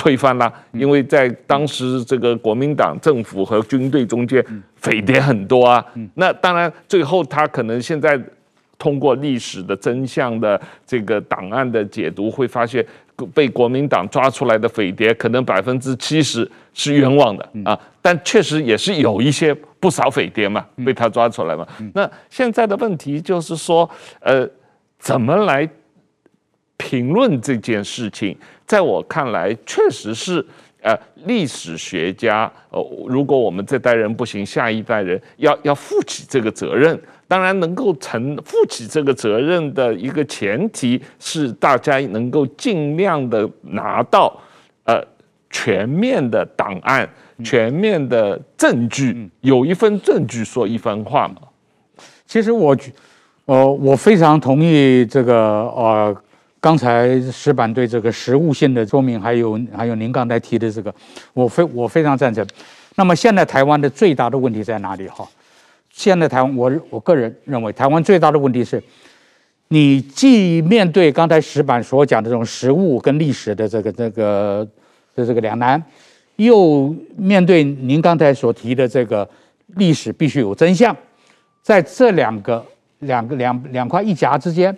[0.00, 4.42] 推翻了，因为在当时这个国民党政府和军队中间，
[4.76, 5.84] 匪谍很多啊。
[6.14, 8.18] 那当然，最后他可能现在
[8.78, 12.82] 通过历史的真相的这个档案的解读，会发现
[13.34, 17.78] 被国民党抓出来的匪谍，可能百分之七十是冤枉的啊。
[18.00, 21.66] 但确实也是有一些不少匪谍嘛，被他抓出来嘛。
[21.92, 23.88] 那现在的问题就是说，
[24.20, 24.48] 呃，
[24.98, 25.68] 怎么来
[26.80, 28.34] 评论这件事情？
[28.66, 30.42] 在我看来，确实是
[30.80, 36.98] 呃，历史学家，呃，如果我们这代人不行，下一代人要要负起这个责任。
[37.28, 44.34] 当然，能够承负起这个责任的一个前提是，大家能够尽量的拿到
[44.84, 45.04] 呃
[45.50, 47.06] 全面的档案、
[47.44, 51.36] 全面的证据，有一份证据说一番话嘛。
[52.26, 52.74] 其实我，
[53.44, 55.34] 呃，我非常同意这个
[55.76, 56.16] 呃。
[56.60, 60.94] 刚才石板对这个实物性的说明，还有还有您刚才提的这个，
[61.32, 62.46] 我非我非常赞成。
[62.96, 65.08] 那么现在台湾的最大的问题在哪里？
[65.08, 65.26] 哈，
[65.88, 68.82] 现在台湾，我我个人认为，台湾最大的问题是，
[69.68, 74.68] 你既面对刚才石板所讲的这种实物跟历史的这个这个
[75.14, 75.82] 的这个两难，
[76.36, 79.26] 又面对您刚才所提的这个
[79.76, 80.94] 历史必须有真相，
[81.62, 82.62] 在这两个
[82.98, 84.76] 两个两两块一夹之间。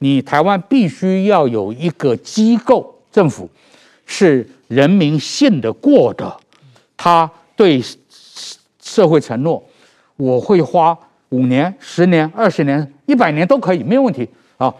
[0.00, 3.50] 你台湾必须要有一个机构，政府
[4.06, 6.36] 是人民信得过的，
[6.96, 7.82] 他对
[8.80, 9.60] 社会承诺，
[10.16, 10.96] 我会花
[11.30, 14.72] 五年、十年、二十年、一百年都可以，没有问题啊。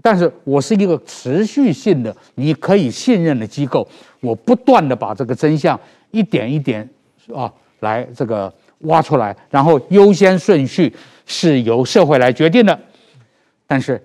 [0.00, 3.88] 但是我是一个持续性的、你可以信任的机构，
[4.20, 5.78] 我不断的把这个真相
[6.12, 6.88] 一点一点
[7.34, 10.94] 啊来这个挖出来，然后优先顺序
[11.26, 12.78] 是由社会来决定的，
[13.66, 14.00] 但是。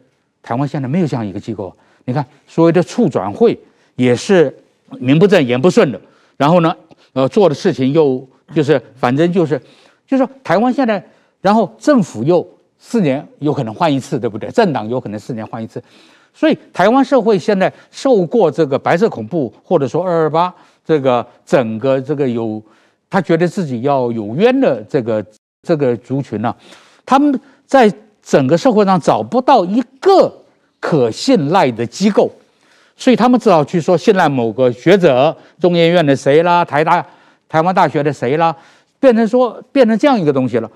[0.50, 1.72] 台湾现在没有这样一个机构，
[2.06, 3.56] 你看所谓的促转会
[3.96, 4.52] 也是
[5.00, 6.02] 名不正言不顺的，
[6.38, 6.76] 然后呢，
[7.14, 9.60] 呃，做的事情又就是反正就是，
[10.08, 11.06] 就是说台湾现在，
[11.40, 12.44] 然后政府又
[12.80, 14.50] 四年有可能换一次，对不对？
[14.50, 15.80] 政党有可能四年换一次，
[16.34, 20.52] 所以台湾社会现在受过这个白色恐怖或者说二二八
[20.84, 22.60] 这个整个这个有
[23.08, 25.24] 他觉得自己要有冤的这个
[25.62, 26.56] 这个族群呢、
[27.06, 27.94] 他们在。
[28.22, 30.32] 整个社会上找不到一个
[30.80, 32.32] 可信赖的机构，
[32.96, 37.06] 所以他们只好去说信赖某个学者，中研院的谁啦，台大、
[37.50, 38.56] 台湾大学的谁啦，
[39.00, 40.72] 变成说变成这样一个东西了。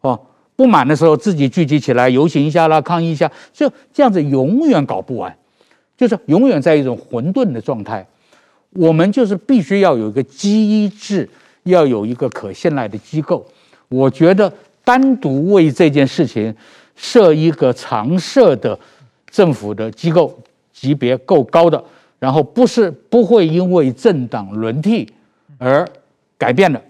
[0.00, 0.20] 哦，
[0.56, 5.34] 不满的时候自己聚集起来游行一下啦，抗议一下，就这样子永远搞不完，
[5.96, 8.04] 就是永远在一种混沌的状态。
[8.70, 11.28] 我们就是必须要有一个机制，
[11.62, 13.46] 要有一个可信赖的机构。
[13.88, 14.52] 我觉得
[14.84, 16.52] 单独为这件事情。
[16.96, 18.78] 设一个常设的
[19.34, 20.32] 政府的机构，
[20.72, 21.82] 级别够高的，
[22.20, 25.12] 然后不是不会因为政党轮替
[25.58, 25.84] 而
[26.38, 26.80] 改变的，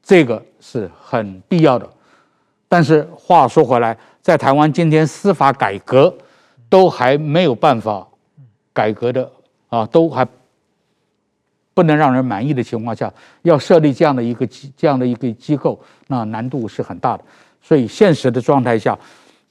[0.00, 1.90] 这个是很必要的。
[2.68, 6.16] 但是话说回来，在台湾今天司法改革
[6.68, 8.06] 都还没有办法
[8.72, 9.28] 改革的
[9.68, 10.24] 啊，都还
[11.74, 15.76] 不能让人满意的情况下，要设立这样的一个机这样的一个机构，
[16.06, 17.24] 那难度是很大的。
[17.60, 18.96] 所以现实的状态下。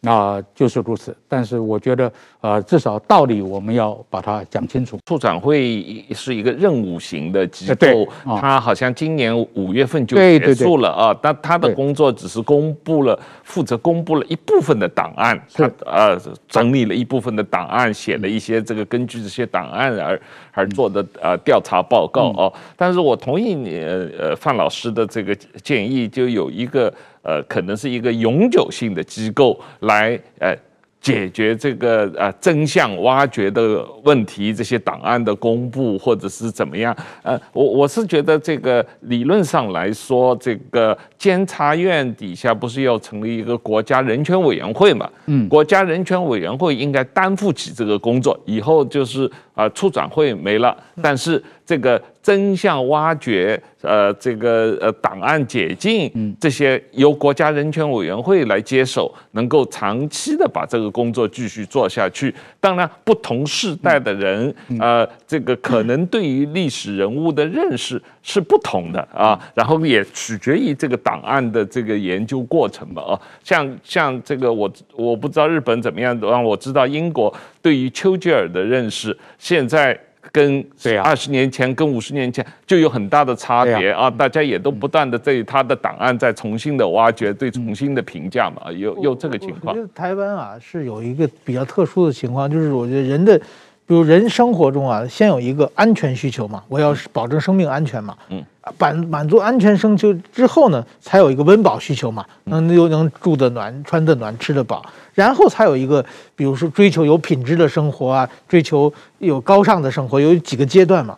[0.02, 1.16] 那、就是如此。
[1.28, 4.97] 但是我觉得，呃，至少道理我们要把它讲清楚。
[5.06, 11.17] 处长会是一个任务型的机构，它好像今年五月份就结束了啊。
[11.21, 20.21] 但他的工作只是公布了，负责公布了一部分的档案，他呃整理了一部分的档案，写了一些这个根据这些档案而
[20.54, 22.54] 而做的呃调查报告哦。
[22.78, 23.80] 但是我同意你
[24.17, 26.93] 呃范老师的这个建议，就有一个。
[27.21, 30.56] 呃，可能是一个永久性的机构来呃
[31.02, 36.96] 解决这个呃真相挖掘的问题，这些档案的公布或者是怎么样？
[37.24, 45.10] 呃，我我是觉得这个理论上来说，这个监察院底下不是要成立一个国家人权委员会嘛？
[45.28, 52.02] 嗯，国家人权委员会应该担负起这个工作，以后就是啊、呃，促转会没了，但是这个。
[52.22, 62.32] 真相挖掘，呃，这个呃档案解禁，这些由国家人权委员会来接手，能够长期的把这个工作继续做下去。
[62.60, 68.00] 当然，不同世代的人，呃，这个可能对于历史人物的认识
[68.32, 69.39] 是不同的啊。
[69.56, 73.02] 然后也取决于这个档案的这个研究过程吧。
[73.02, 80.00] 啊，像像这个我我不知道日本怎么样，让我知道英国对于丘吉尔的认识现在。
[80.32, 84.12] 跟对啊，二十年前跟五十年前就有很大的差别啊！
[84.12, 89.73] 大家也都不断的对他的档案在重新的挖掘，对重新的评价嘛，有有这个情况。
[89.75, 93.42] 我觉得台湾啊是有一个比较特殊的情况，就是我觉得人的，
[93.90, 98.46] 比如人生活中啊，先有一个安全需求嘛，我要保证生命安全嘛，嗯，
[98.77, 104.85] 满满足安全生求之后呢，才有一个温饱需求嘛，能又能住得暖、穿得暖、吃得饱。
[105.15, 111.17] 然后才有一个，比如说追求有品质的生活啊，追求有高尚的生活，有几个阶段嘛。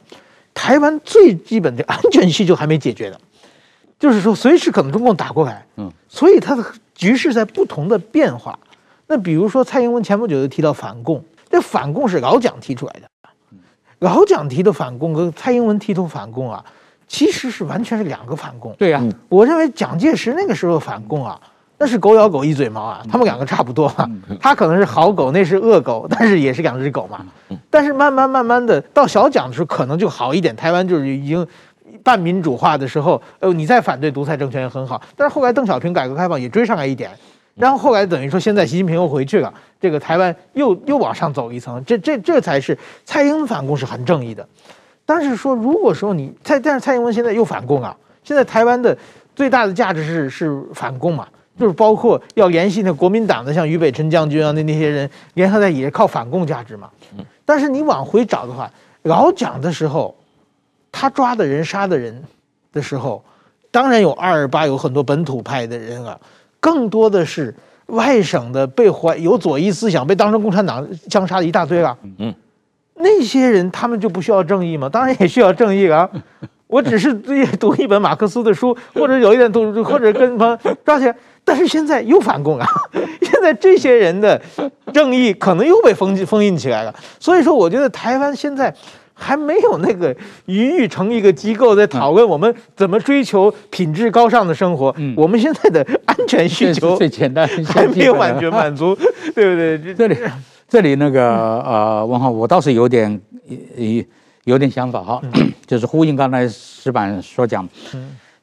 [0.53, 3.17] 台湾最基本的安全需求还没解决呢，
[3.99, 6.63] 就是说随时可能中共打过来，嗯，所以它的
[6.95, 8.57] 局势在不同的变化。
[9.07, 11.22] 那比如说蔡英文前不久就提到反共，
[11.52, 13.10] 这反共是老蒋提出来的，
[13.99, 16.64] 老蒋提的反共跟蔡英文提的反共啊，
[17.08, 18.74] 其实是完全是两个反共。
[18.80, 21.39] 对呀、啊，我认为蒋介石那个时候反共啊，
[21.78, 24.10] 那是狗咬狗一嘴毛啊，他们两个差不多啊。
[24.39, 27.26] 他可能是好狗，那是恶狗，但是也是两只狗嘛。
[27.70, 30.56] 但是慢慢慢慢的到小蒋的时候，可能就好一点。
[30.56, 31.45] 台湾就是已经
[32.02, 35.02] 半民主化的时候，呃，你再反对独裁政权也很好。
[35.16, 37.12] 但是后来邓小平改革开放也追上来一点。
[37.56, 44.47] 然后后来等于说，现在习近平又回去了，这个台湾又又往上走一层，这这这才是蔡英文反共是很正义的。
[45.06, 48.97] 但是说，如果说你蔡，但是蔡英文现在又反共啊，现在台湾的
[49.36, 51.28] 最大的价值是是反共嘛，
[51.60, 56.89] 就是包括要联系那国民党的像于北辰将军啊那那些人联合在也是靠反共价值嘛。
[57.43, 58.72] 但是你往回找的话，
[59.04, 60.16] 老蒋的时候，
[60.89, 62.24] 他抓的人杀的人
[62.72, 63.22] 的时候，
[63.70, 66.18] 当然有二二八有很多本土派的人啊。
[66.62, 67.53] 更多的是
[67.88, 71.97] 外省的被怀有左翼思想被当成共产党枪杀的一大堆了。
[72.20, 72.34] 嗯，
[72.95, 74.88] 那些人他们就不需要正义吗？
[74.88, 76.09] 当然也需要正义啊。
[76.68, 77.14] 我只是
[77.59, 81.14] 读一本马克思的书，或者有一点读，或者跟朋友抓起来。
[81.43, 82.66] 但是现在又反共啊！
[83.22, 84.39] 现在这些人的
[84.93, 86.95] 正义可能又被封封印起来了。
[87.20, 88.74] 所以说，我觉得台湾现在。
[89.22, 90.13] 还没有那个
[90.47, 94.93] 余裕成一个机构在讨论我们怎么追求品质高尚的生活。
[94.97, 98.97] 嗯，我们现在的安全需求最简单，还没有完全满足，
[99.36, 99.93] 对不对？
[99.93, 100.17] 这里
[100.67, 103.22] 这里那个呃，王浩，我倒是有点
[103.78, 104.03] 有
[104.45, 105.22] 有点想法哈，
[105.67, 107.67] 就是呼应刚才石板所讲。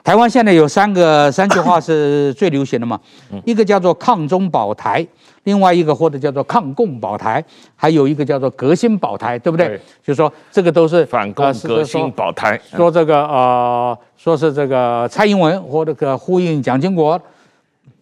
[0.05, 2.99] 台湾现在有三个 三句话是最流行的嘛，
[3.45, 5.07] 一个叫做抗中保台。
[5.45, 7.43] 另外一个或者叫做抗共保台，
[7.75, 9.69] 还有一个叫做革新保台，对不对？
[9.69, 12.61] 对，就是说这个都是反共革新保台。
[12.77, 17.19] 说这个呃，说是这个蔡英文或者个呼应蒋经国，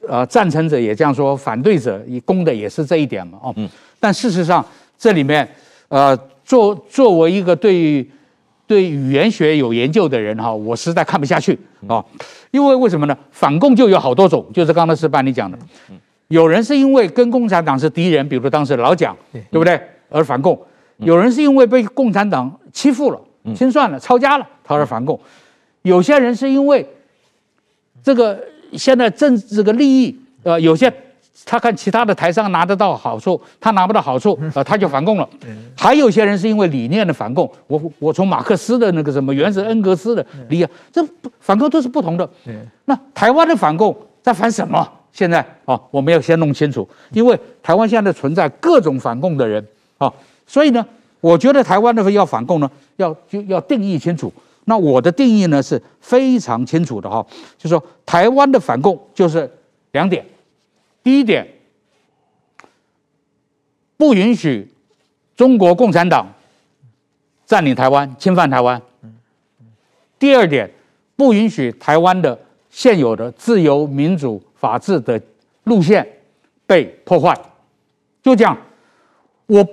[0.08, 3.38] 呃，赞成者也这样说，反对者以攻的也是这一点嘛。
[3.40, 3.68] 哦，嗯。
[4.00, 4.64] 但事实上
[4.98, 5.48] 这里面，
[5.86, 8.04] 呃，作作为一个对
[8.66, 12.04] 对语言学有研究的人哈，我实在看不下去啊，
[12.50, 13.16] 因为为什么呢？
[13.30, 15.56] 反共就有好多种，就是刚才是班你讲的。
[16.28, 19.80] 有人是因为跟共产党是敌人，比如当时老蒋，对不对？
[20.10, 20.60] 而反共。
[20.98, 23.20] 有人是因为被共产党欺负了、
[23.54, 25.20] 清算了、抄家了，他而反共。
[25.82, 26.84] 有些人是因为
[28.02, 28.42] 这个
[28.72, 30.92] 现在政治这个利益，呃，有些
[31.44, 35.28] 他看其他的台商拿得到好处，他拿不到好处，呃，他就反共了。
[35.76, 37.50] 还有些人是因为理念的反共。
[37.66, 41.06] 我我从马克思的那个什么原始恩格斯的理念，这
[41.38, 42.28] 反共都是不同的。
[42.86, 44.88] 那台湾的反共在反什么？
[45.12, 49.66] 现在啊，我们要先弄清楚，因为台湾现在存在各种反共的人
[49.96, 50.12] 啊，
[50.46, 50.84] 所以呢，
[51.22, 54.30] 我觉得台湾的要反共呢，要就要定义清楚。
[54.66, 57.24] 那我的定义呢是非常清楚的哈，
[57.56, 59.50] 就是说台湾的反共就是
[59.92, 60.22] 两点：
[61.06, 61.46] 第一点，
[63.96, 64.68] 不允许
[65.36, 66.26] 中国共产党
[67.44, 68.76] 占领台湾、侵犯台湾；
[70.18, 70.68] 第二点，
[71.14, 72.36] 不允许台湾的
[72.70, 74.42] 现有的自由民主。
[74.56, 75.20] 法治的
[75.64, 76.04] 路线
[76.66, 77.38] 被破坏，
[78.20, 78.58] 就这样。
[79.46, 79.64] 我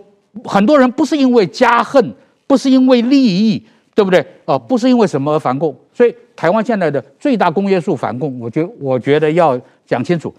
[0.43, 2.13] 很多人不是因为家恨，
[2.45, 3.65] 不是因为利益，
[3.95, 4.23] 对不对？
[4.45, 5.75] 呃，不是因为什么而反共。
[5.91, 10.31] 所以台湾现在的最大公约数反共，我觉我觉得要讲清楚，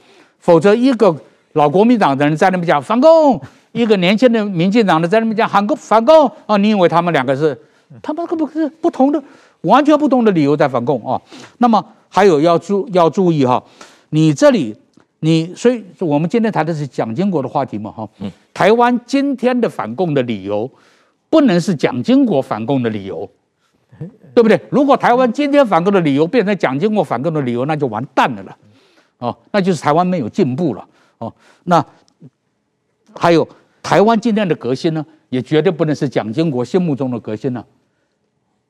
[0.45, 1.17] 否则一个
[1.55, 3.41] 老国民党的人在那边讲反共，
[3.73, 7.59] 一个年轻的民进党的在那边讲反共反共啊，你以为他们两个是？
[8.03, 9.23] 他们可不是不同的，
[9.63, 11.19] 完全不同的理由在反共啊。
[11.57, 13.63] 那么还有要注要注意哈。
[14.11, 14.77] 你这里，
[15.21, 20.71] 你所以，我们今天谈的是蒋经国的话题嘛，哈，嗯，台湾今天的反共的理由，
[21.31, 23.27] 不能是蒋经国反共的理由，
[24.35, 24.61] 对不对？
[24.69, 28.57] 如果台湾今天反共的理由变成蒋经国反共的理由，那就完蛋了了，
[29.27, 30.87] 哦，那就是台湾没有进步了，
[31.19, 31.33] 哦，
[31.65, 31.85] 那
[33.15, 33.49] 还有
[33.83, 37.65] 台湾今天的革新呢，也绝对不能是蒋经国心目中的革新了。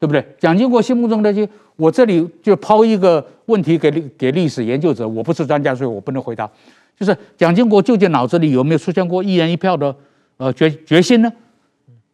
[0.00, 0.22] 对不对？
[0.38, 6.50] 蒋经国心目中的就，我这里就抛一个问题给历给历史研究者，我不是专家，所以我不能回答。
[6.98, 9.96] 就是蒋经国究竟脑子里有没有出现过一人一票的
[10.36, 11.32] 呃决决心呢？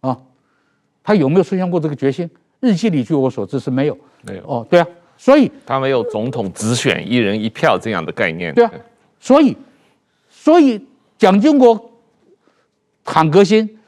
[0.02, 0.16] 啊，
[1.02, 2.30] 他有没有出现过这个决心？
[2.60, 3.98] 日记里据我所知是没有。
[4.22, 4.42] 没有。
[4.46, 4.86] 哦，对啊，
[5.20, 8.54] 所以他没有总统直选一人一票这样的概念。
[8.54, 8.72] 对啊，
[9.20, 9.54] 所以
[10.30, 10.82] 所以
[11.18, 11.92] 蒋经国
[13.04, 13.78] 喊革新，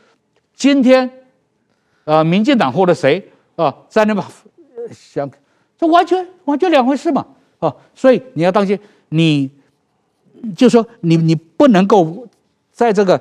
[0.54, 1.10] 今天
[2.04, 3.30] 呃民进党或者谁？
[3.56, 4.22] 啊，在那边
[4.92, 5.30] 想，
[5.78, 7.26] 这完全完全两回事嘛！
[7.60, 8.78] 啊，所以你要当心，
[9.08, 9.50] 你
[10.54, 12.28] 就说你你不能够
[12.72, 13.18] 在这个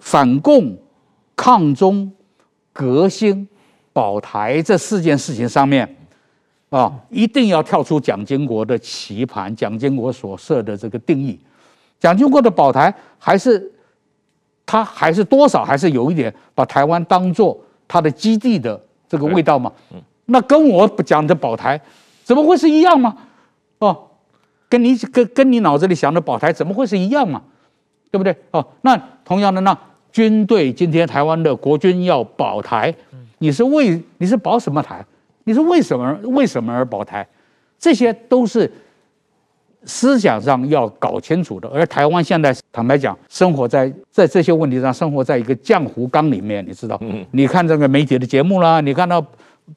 [0.00, 0.76] 反共、
[1.36, 2.10] 抗中、
[2.72, 3.46] 革新、
[3.92, 5.96] 保台这四件事情上面
[6.70, 11.38] 啊，一定要跳出蒋经国的棋盘，蒋经国所设的这个定义。
[11.98, 13.72] 蒋经国的保台还是
[14.66, 17.58] 他还是多少还是有一点把台湾当做。
[17.90, 19.72] 他的基地的这个味道嘛。
[20.26, 21.80] 那跟我讲的保台，
[22.22, 23.16] 怎么会是一样吗？
[23.78, 23.98] 哦，
[24.68, 27.40] 跟你跟跟你脑子里想的保台怎么会是一样嘛？
[28.10, 28.36] 对不对？
[28.50, 28.94] 哦，那
[29.24, 29.74] 同样的，那
[30.12, 32.94] 军队今天台湾的国军要保台，
[33.38, 35.02] 你是为你是保什么台？
[35.48, 37.26] 你说为什么为什么而保台？
[37.78, 38.70] 这些都是。
[39.84, 46.98] 思想上要搞清楚的，而台湾现在坦白讲，生活在在这些问题上，生活在一个浆糊缸里面，你知道？
[47.00, 49.24] 嗯，你看这个媒体的节目啦，你看到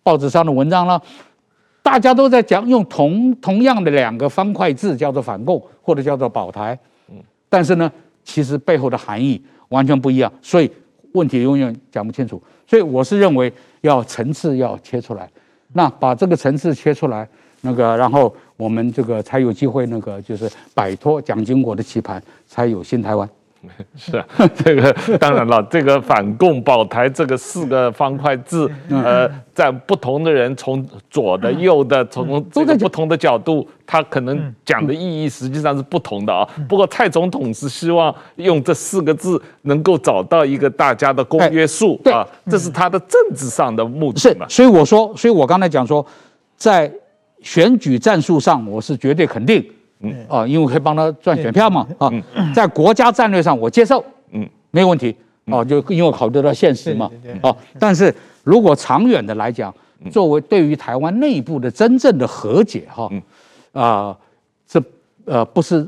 [0.02, 1.00] 报纸上的文章啦，
[1.84, 7.16] 大家都在讲用同同样的两个方块字，叫做反共或者叫做保台，嗯，
[7.48, 7.90] 但是呢，
[8.24, 10.70] 其实背后的含义完全不一样，所以
[11.14, 12.42] 问题永远讲不清楚。
[12.68, 15.30] 所以我是认为要层次要切出来，
[15.74, 17.28] 那把这个层次切出来，
[17.62, 18.34] 那个然后。
[18.58, 23.28] 我们这个才有机会，那个就是摆脱蒋经国的棋盘，才有新台湾。
[23.96, 36.48] 是啊，这个当然了，这个反共保台这个四个方块字，呃，在不同的人从左的、右的，从这个不同的角度，他可能讲的意义实际上是不同的啊。
[36.68, 44.46] 不过蔡总统是希望用这四个字能够找到一个大家的公约数啊，这是他的政治上的目的嘛。
[44.50, 46.06] 所以我说，所以我刚才讲说，
[46.56, 46.92] 在。
[47.44, 49.74] 选举战术上，我是绝对肯定，嗯
[50.28, 52.12] 啊，因为可以帮他赚选票嘛，啊，
[52.54, 57.10] 在国家战略上，我接受，嗯，没问题，啊，就因为考虑到现实嘛，
[57.42, 59.74] 啊，但是如果长远的来讲，
[60.12, 63.10] 作为对于台湾内部的真正的和解，哈，
[63.74, 64.18] 啊，
[64.68, 64.82] 这
[65.26, 65.88] 呃不是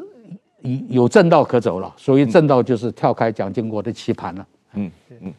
[0.90, 4.46] 有正道可走了，所以正道就是跳开蒋经国的棋盘了，
[4.76, 4.92] 嗯。
[5.22, 5.34] 嗯，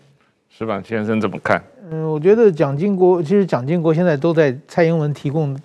[0.49, 1.63] 石板先生怎么看？
[1.91, 5.57] 嗯，我觉得蒋经国其实蒋经国现在都在蔡英文提供。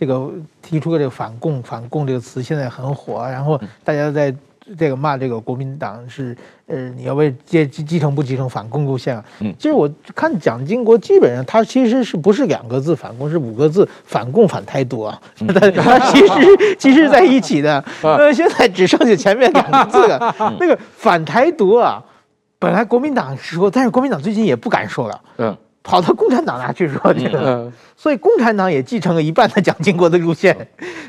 [0.00, 0.30] 这个
[0.62, 4.34] 提出个这个反共反共这个词现在很火，然后大家在
[4.78, 6.34] 这个骂这个国民党是
[6.66, 9.24] 呃你要为接继继承不继承反共路线啊？
[9.40, 15.20] 嗯，其实我看蒋经国基本上他其实是不是两个字反共是五个字反共反台独啊？
[15.76, 20.34] 他其实 其实在一起的，呃现在只剩下前面两个字了。
[20.58, 22.02] 那个反台独啊，
[22.58, 25.20] 本来国民党说，但是国民党最近也不敢说了。
[25.36, 25.54] 嗯。
[25.90, 30.56] 跑到共产党那去说去了，所以共产党也继承了一半的蒋经国的路线，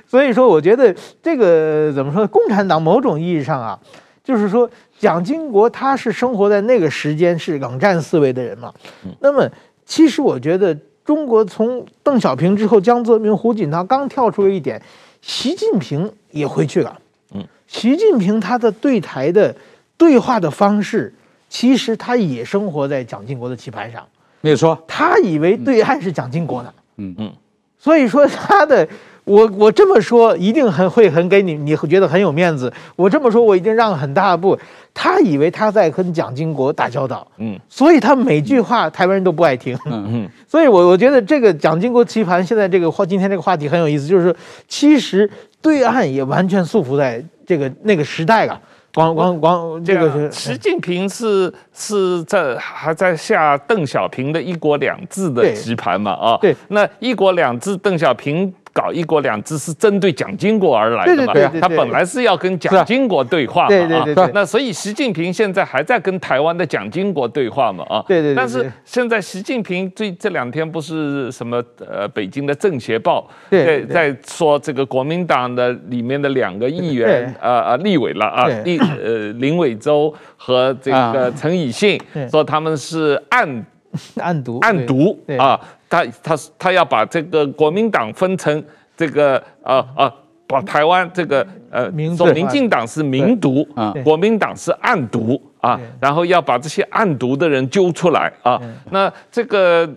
[0.07, 2.25] 所以说我觉得这个怎么说？
[2.25, 3.79] 共产党某种意义上啊，
[4.23, 4.67] 就是说
[4.97, 8.73] 蒋经国他是生活在那个时间是冷战思维的人嘛。
[9.19, 9.47] 那么
[9.85, 10.75] 其实我觉得
[11.05, 14.81] 中国从邓小平之后，江泽民、胡锦涛刚跳出了一点，
[15.21, 16.99] 习近平也回去了。
[17.35, 19.55] 嗯，习近平他的对台的
[19.95, 21.13] 对话的方式，
[21.49, 24.03] 其实他也生活在蒋经国的棋盘上。
[24.41, 27.15] 没有错，他以为对岸是蒋经国的，嗯。
[27.17, 27.31] 嗯，
[27.77, 28.87] 所以说他的，
[29.23, 32.71] 我我这么说一定很会很给你，你会觉得很有面子。
[32.95, 34.57] 我这么说，我已经让很大的步。
[34.93, 44.35] 他以为他在跟蒋经国打交道，嗯，所以他每句话台湾人都不爱听，嗯嗯，所以我我觉得这个蒋经国棋盘现在这个话，今天这个话题很有意思，就是说
[44.67, 45.29] 其实
[45.61, 48.59] 对岸也完全束缚在这个那个时代了。
[48.93, 56.11] 光光光，这个是习近平是是在还在下邓小平的一国两制的棋盘嘛？
[56.11, 58.53] 啊，对，那一国两制，邓小平。
[58.73, 61.33] 搞一国两制是针对蒋经国而来的嘛？
[61.59, 63.97] 他本来是要跟蒋经国对话嘛？
[63.97, 67.83] 啊，那所以习近平现在还在跟台湾的蒋经国对话嘛？
[67.89, 68.33] 啊，对对。
[68.33, 83.65] 但是现在习近平最这两天不是什么呃，北京的政协报在在说这个国民党的里面的两个议员呃呃立委了啊，立呃林伟洲和这个陈以信说他们是暗
[84.15, 85.59] 暗读暗读啊。
[85.91, 88.63] 他他他要把这个国民党分成
[88.95, 90.13] 这个呃呃，
[90.47, 95.39] 把台湾这个呃，民民进党是民独啊，国民党是暗独。
[95.61, 98.59] 啊，然后要把这些暗毒的人揪出来啊！
[98.89, 99.87] 那这个，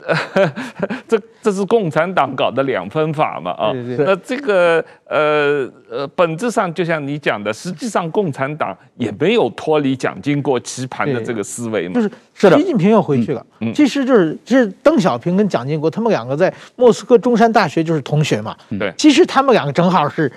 [1.08, 3.50] 这这是共产党搞的两分法嘛？
[3.52, 11.94] 啊，那这个呃呃，本质上就像你讲的，实际上共产党也没有脱离蒋经国棋盘的这个思维嘛。
[11.94, 13.44] 就是是的习近平要回去了，
[13.74, 18.54] 其实就是其实邓小平跟蒋经国他们两个在莫斯科中山大学就是同学嘛。
[18.78, 20.30] 对，其实他们两个正好是。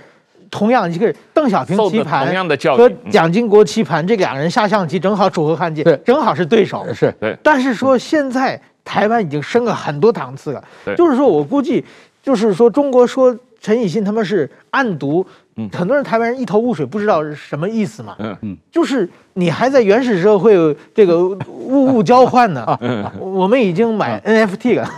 [0.49, 2.27] 同样一个邓小平棋盘
[2.75, 6.85] 和蒋经国棋盘，这两个人下象棋正好楚河汉界，正好是对手。
[6.93, 10.63] 是，但是说现在台湾已经升了很多档次了，
[10.95, 11.83] 就是说我估计，
[12.23, 15.25] 就是说中国说陈以信他们是暗独，
[15.73, 18.15] 很多人台湾人一头雾水，不知道是什么意思嘛。
[18.19, 20.55] 嗯嗯，就是你还在原始社会
[20.95, 22.79] 这个物物交换呢，啊
[23.19, 24.89] 我们已经买 NFT 了，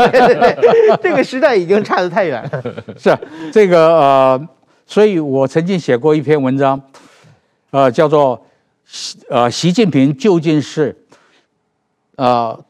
[1.02, 2.44] 这个时代已经差得太远。
[2.98, 3.16] 是
[3.50, 4.48] 这个呃。
[4.92, 6.78] 所以我曾经写过一篇文章，
[7.70, 8.38] 呃，叫做
[9.30, 10.94] “呃，习近平究竟是，
[12.16, 12.62] 呃，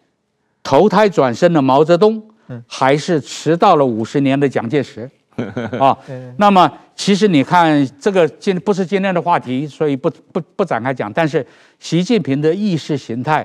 [0.62, 2.22] 投胎转生的毛泽东，
[2.68, 5.10] 还是迟到了五十年的蒋介石？
[5.80, 5.98] 啊，
[6.36, 11.12] 那么其实你看这个今不是今天的话题，所以不不不展开讲。
[11.12, 11.44] 但是
[11.80, 13.44] 习近平的意识形态，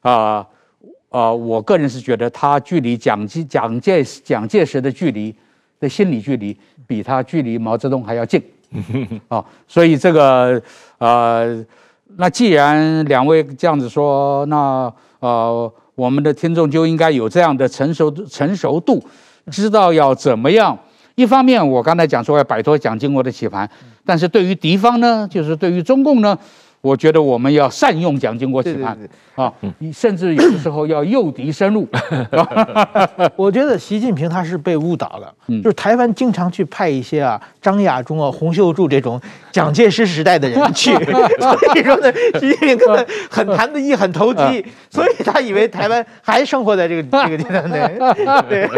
[0.00, 0.46] 啊、呃、
[1.10, 5.36] 啊、呃，我个人是觉得他距离蒋介蒋介蒋介石的距离
[5.80, 6.56] 的心理距离，
[6.86, 8.42] 比他距离毛泽东还要近。
[9.28, 10.60] 啊，所以这个
[10.98, 11.64] 呃，
[12.16, 19.02] 那既然两位这样子说，那呃，我们的听众就应该有这样的成熟成熟度，
[19.50, 20.78] 知道要怎么样。
[21.14, 23.68] 一方面，我刚才讲说要摆脱蒋经国的棋盘，
[24.04, 26.38] 但是对于敌方呢，就是对于中共呢。
[26.86, 28.96] 我觉得我们要善用蒋经国棋盘
[29.34, 31.86] 啊，你甚至有的时候要诱敌深入。
[33.34, 39.20] 我觉得习近平他是被误导了，就是台湾经常去派一些啊张亚中啊、洪秀柱这种
[39.50, 47.98] 蒋介石时代的人 去，所以说呢，习近平根本很谈得意、很投机，所以他以为台湾还生活在这个这个阶段内。
[48.48, 48.70] 对，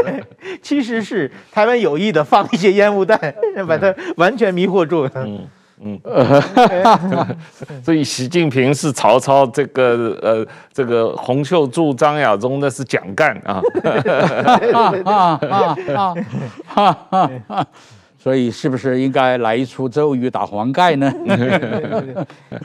[0.63, 3.19] 其实是台湾有意的放一些烟雾弹，
[3.67, 5.07] 把他完全迷惑住。
[5.15, 5.47] 嗯，
[7.85, 13.63] 所以习近平是曹操，这个呃，这个洪秀柱、张亚中那是蒋干啊，
[14.75, 15.77] 啊啊啊
[16.75, 16.99] 啊
[17.47, 17.67] 啊！
[18.19, 21.13] 所以是不是应该来一出周瑜打黄盖呢？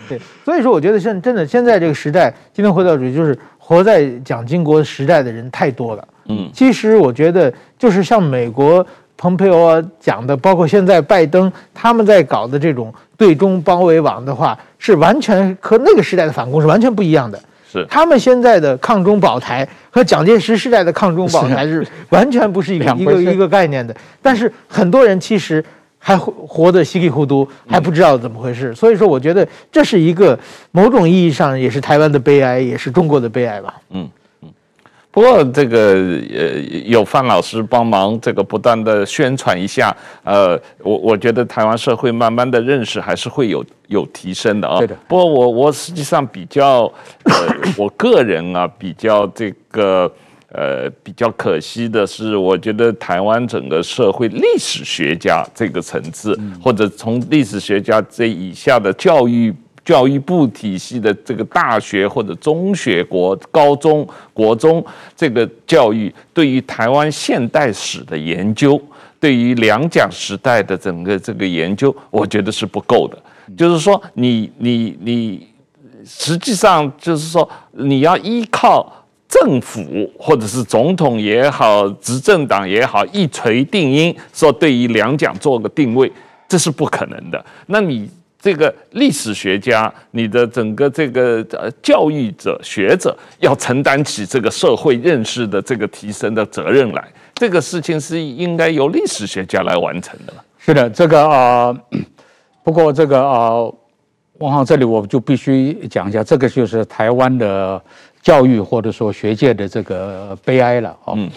[0.10, 6.08] 对，所以说我觉得现真的现在这个时代，今天回到主题，就是活在蒋经国时代的人太多了。
[6.30, 8.86] 嗯，其实我觉得就是像美国。
[9.24, 17.42] 蓬佩奥讲的，包括现在拜登他们在搞的这种对中包围网的话，是完全和那个时代的反攻是完全不一样的。
[17.72, 23.96] 是他们现在的抗中保台和蒋介石时代的抗中保台是 完全不是一个一个一个概念的。
[24.22, 25.64] 但是很多人其实
[25.98, 28.76] 还活得稀里糊涂，还不知道怎么回事。
[28.76, 30.38] 所以说，我觉得这是一个
[30.72, 33.74] 某种意义上也是台湾的悲哀，也是中国的悲哀吧。
[33.92, 34.06] 嗯。
[35.14, 35.94] 不过这个
[36.34, 44.80] 呃，有范老师帮忙，这个不断的宣传一下，呃，我我觉得台湾社会慢慢的认识还是会有有提升的啊。
[44.80, 44.98] 对的。
[45.08, 46.92] 不过我我实际上比较，
[47.26, 47.34] 呃，
[47.78, 50.12] 我个人啊比较这个
[50.52, 59.54] 呃比较可惜的是，我觉得台湾整个社会历史学家这个层次，或者从历史学家这以下的教育。
[59.86, 64.84] 教育部体系的这个大学或者中学、国高中、国中
[65.16, 68.82] 这个教育，对于台湾现代史的研究，
[69.20, 73.18] 对于两蒋时代的整个这个研究，我觉得是不够的。
[73.58, 75.48] 就是说你，你你你，
[76.06, 78.90] 实际上就是说，你要依靠
[79.28, 79.84] 政府
[80.18, 86.10] 或者是总统也好，执政党也好，一锤定音，说对于两蒋做个定位，
[86.48, 87.46] 这是不可能的。
[87.66, 88.10] 那你。
[88.44, 97.02] 这个历史学家，你的整个这个呃教育者学者要承担起这个社会认识的这个提升的责任来，
[97.34, 100.34] 这个事情是应该由历史学家来完成的。
[100.60, 102.00] 是的，这个啊、呃，
[102.66, 103.76] 不过这个啊、呃，
[104.40, 107.82] 汪浩这里我就必须讲一下，这个就是台湾的
[108.22, 111.14] 教育或者说学界的这个悲哀了啊。
[111.16, 111.32] 嗯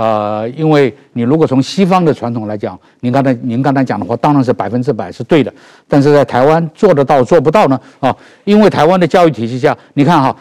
[0.00, 5.52] 呃，因为你如果从西方的传统来讲，您刚才您刚才讲的话，当然是百分之百是对的。
[5.86, 7.78] 但是在台湾做得到做不到呢？
[7.98, 10.34] 啊，因为台湾的教育体系下，你看哈，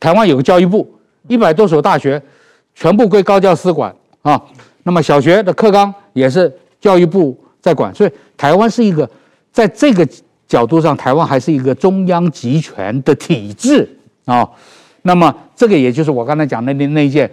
[0.00, 0.90] 台湾有个教育部，
[1.28, 2.22] 一百多所大学
[2.74, 4.42] 全部归高教司管啊。
[4.84, 6.50] 那么小学的课纲也是
[6.80, 9.06] 教育部在管，所以台湾是一个
[9.52, 10.08] 在这个
[10.48, 13.86] 角度上，台湾还是一个中央集权的体制
[14.24, 14.48] 啊。
[15.02, 17.30] 那么这个也就是我刚才讲的那那一件。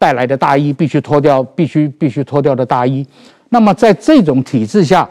[0.00, 3.06] 带来的大衣必须脱掉，必须必须脱掉的大衣。
[3.50, 5.06] 那么在这种体制下，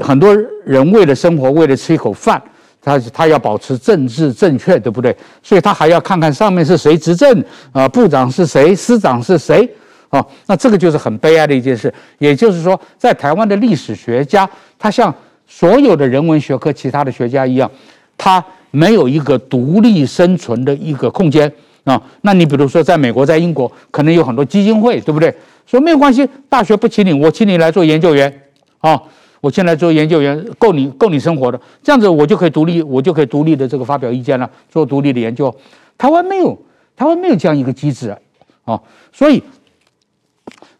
[0.00, 2.42] 很多人为了生活，为了吃一口饭，
[2.82, 5.16] 他他要保持政治正确，对不对？
[5.44, 9.68] 所以他还要看看上面是谁执政啊，部长是谁，司长是谁
[10.08, 10.26] 啊？
[10.46, 11.94] 那这个就是很悲哀的一件事。
[12.18, 15.14] 也就是说，在台湾的历史学家，他像
[15.46, 17.70] 所有的人文学科其他的学家一样，
[18.18, 21.52] 他没有一个独立生存的一个空间。
[21.86, 25.32] 啊，那你比如说，在美国、在英国，可能有很多基金会，对不对？
[25.66, 28.42] 说没有关系，大学不请你，我请你来做研究员，
[28.78, 29.00] 啊，
[29.40, 35.54] 我请来做研究员，够你够你生活的，这样子我就可以独立，我就可以独立的这个发表意见了，做独立的研究。
[35.96, 36.58] 台湾没有，
[36.96, 38.16] 台湾没有这样一个机制，
[38.64, 38.80] 啊，
[39.12, 39.40] 所以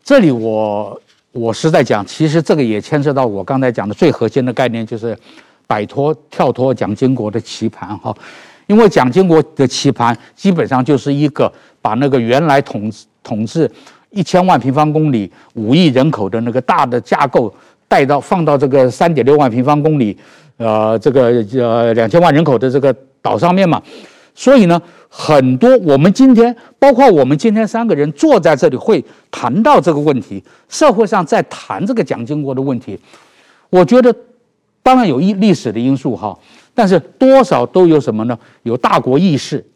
[0.02, 1.00] 这里我
[1.30, 5.16] 我实在讲，其实这个也牵涉到我刚才讲的最核心的概念，就是
[5.68, 8.12] 摆脱、跳脱蒋经国的棋盘，哈。
[8.66, 13.70] 因为蒋经国的棋盘基本上就是一个把那个原来统治统治
[14.10, 17.52] 一千万平方公里、五亿人口的那个大的架构
[17.86, 20.16] 带到放到这个三点六万平方公里，
[20.56, 23.80] 呃，这个呃两千万人口的这个岛上面嘛，
[24.34, 32.98] 所以呢，很多我们今天，包括我们今天三个人坐在这里会谈到这个问题，社会上在谈这个蒋经国的问题，
[33.70, 34.14] 我觉得
[34.86, 36.38] 当然有一历史的因素哈，
[36.72, 38.38] 但是多少都有什么呢？
[38.62, 39.66] 有大国意识。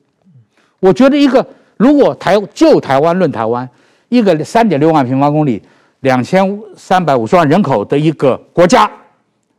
[0.79, 1.45] 我觉得一个
[1.79, 3.69] 如果台就台湾论台湾，
[4.09, 5.61] 一个三点六万平方公里、
[6.03, 8.89] 两千三百五十万人口的一个国家，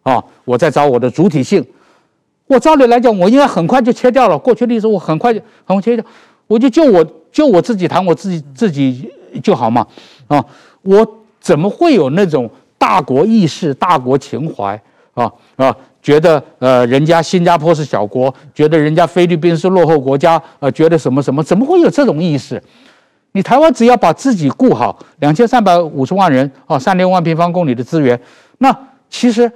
[0.04, 1.62] 啊，我在找我的主体性。
[2.48, 6.06] 我照理来讲，我应该很快就切掉了过去历史，我很快就很快切掉，
[6.48, 9.12] 我就就我就我自己谈我自己自己
[9.44, 9.86] 就好嘛，
[10.30, 10.42] 啊，
[10.84, 11.06] 我
[11.42, 14.82] 怎么会有那种大国意识、大国情怀
[15.22, 15.76] 啊啊？
[16.02, 22.62] 觉得呃，人家新加坡是小国，觉得人家菲律宾是落后国家，呃，觉得什么什么，怎么会有这种意识？
[23.34, 28.20] 你台湾只要把自己顾好，两千三百五十万人啊，三点五万平方公里的资源，
[28.58, 28.76] 那
[29.10, 29.52] 其实。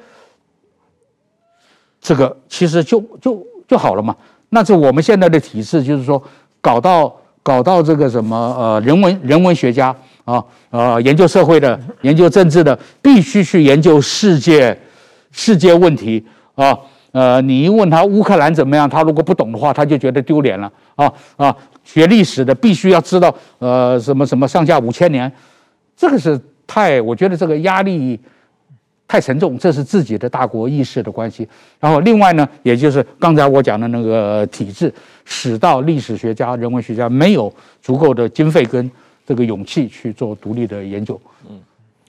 [2.08, 4.16] 这个其实就就就好了嘛。
[4.50, 6.22] 那是我们现在的体制，就是说
[6.62, 7.12] 搞到
[7.42, 9.88] 搞到这个什么呃人文人文学家
[10.24, 14.78] 啊呃研究社会的研究政治的，必须去研究世界
[15.36, 16.26] 世界问题
[16.56, 16.78] 啊
[17.12, 25.30] 呃你一问他乌克兰怎么样，他如果不懂的话，他就觉得丢脸了啊啊学历史的必须要知道呃什么什么上下五千年，
[25.98, 28.20] 这个是太我觉得这个压力。
[29.08, 31.48] 太沉重，这是自己的大国意识的关系。
[31.80, 34.92] 然后另外呢，也就是刚才我讲的那个体制，
[35.26, 38.90] 使到历史学家、人文学家没有足够的经费跟
[39.24, 41.22] 这个勇气去做独立的研究。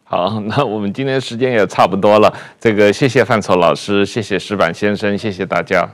[0.09, 2.33] 好，那我们今天时间也差不多了。
[2.61, 5.85] 这个谢谢范畴老师，谢谢石板先生，谢谢大家。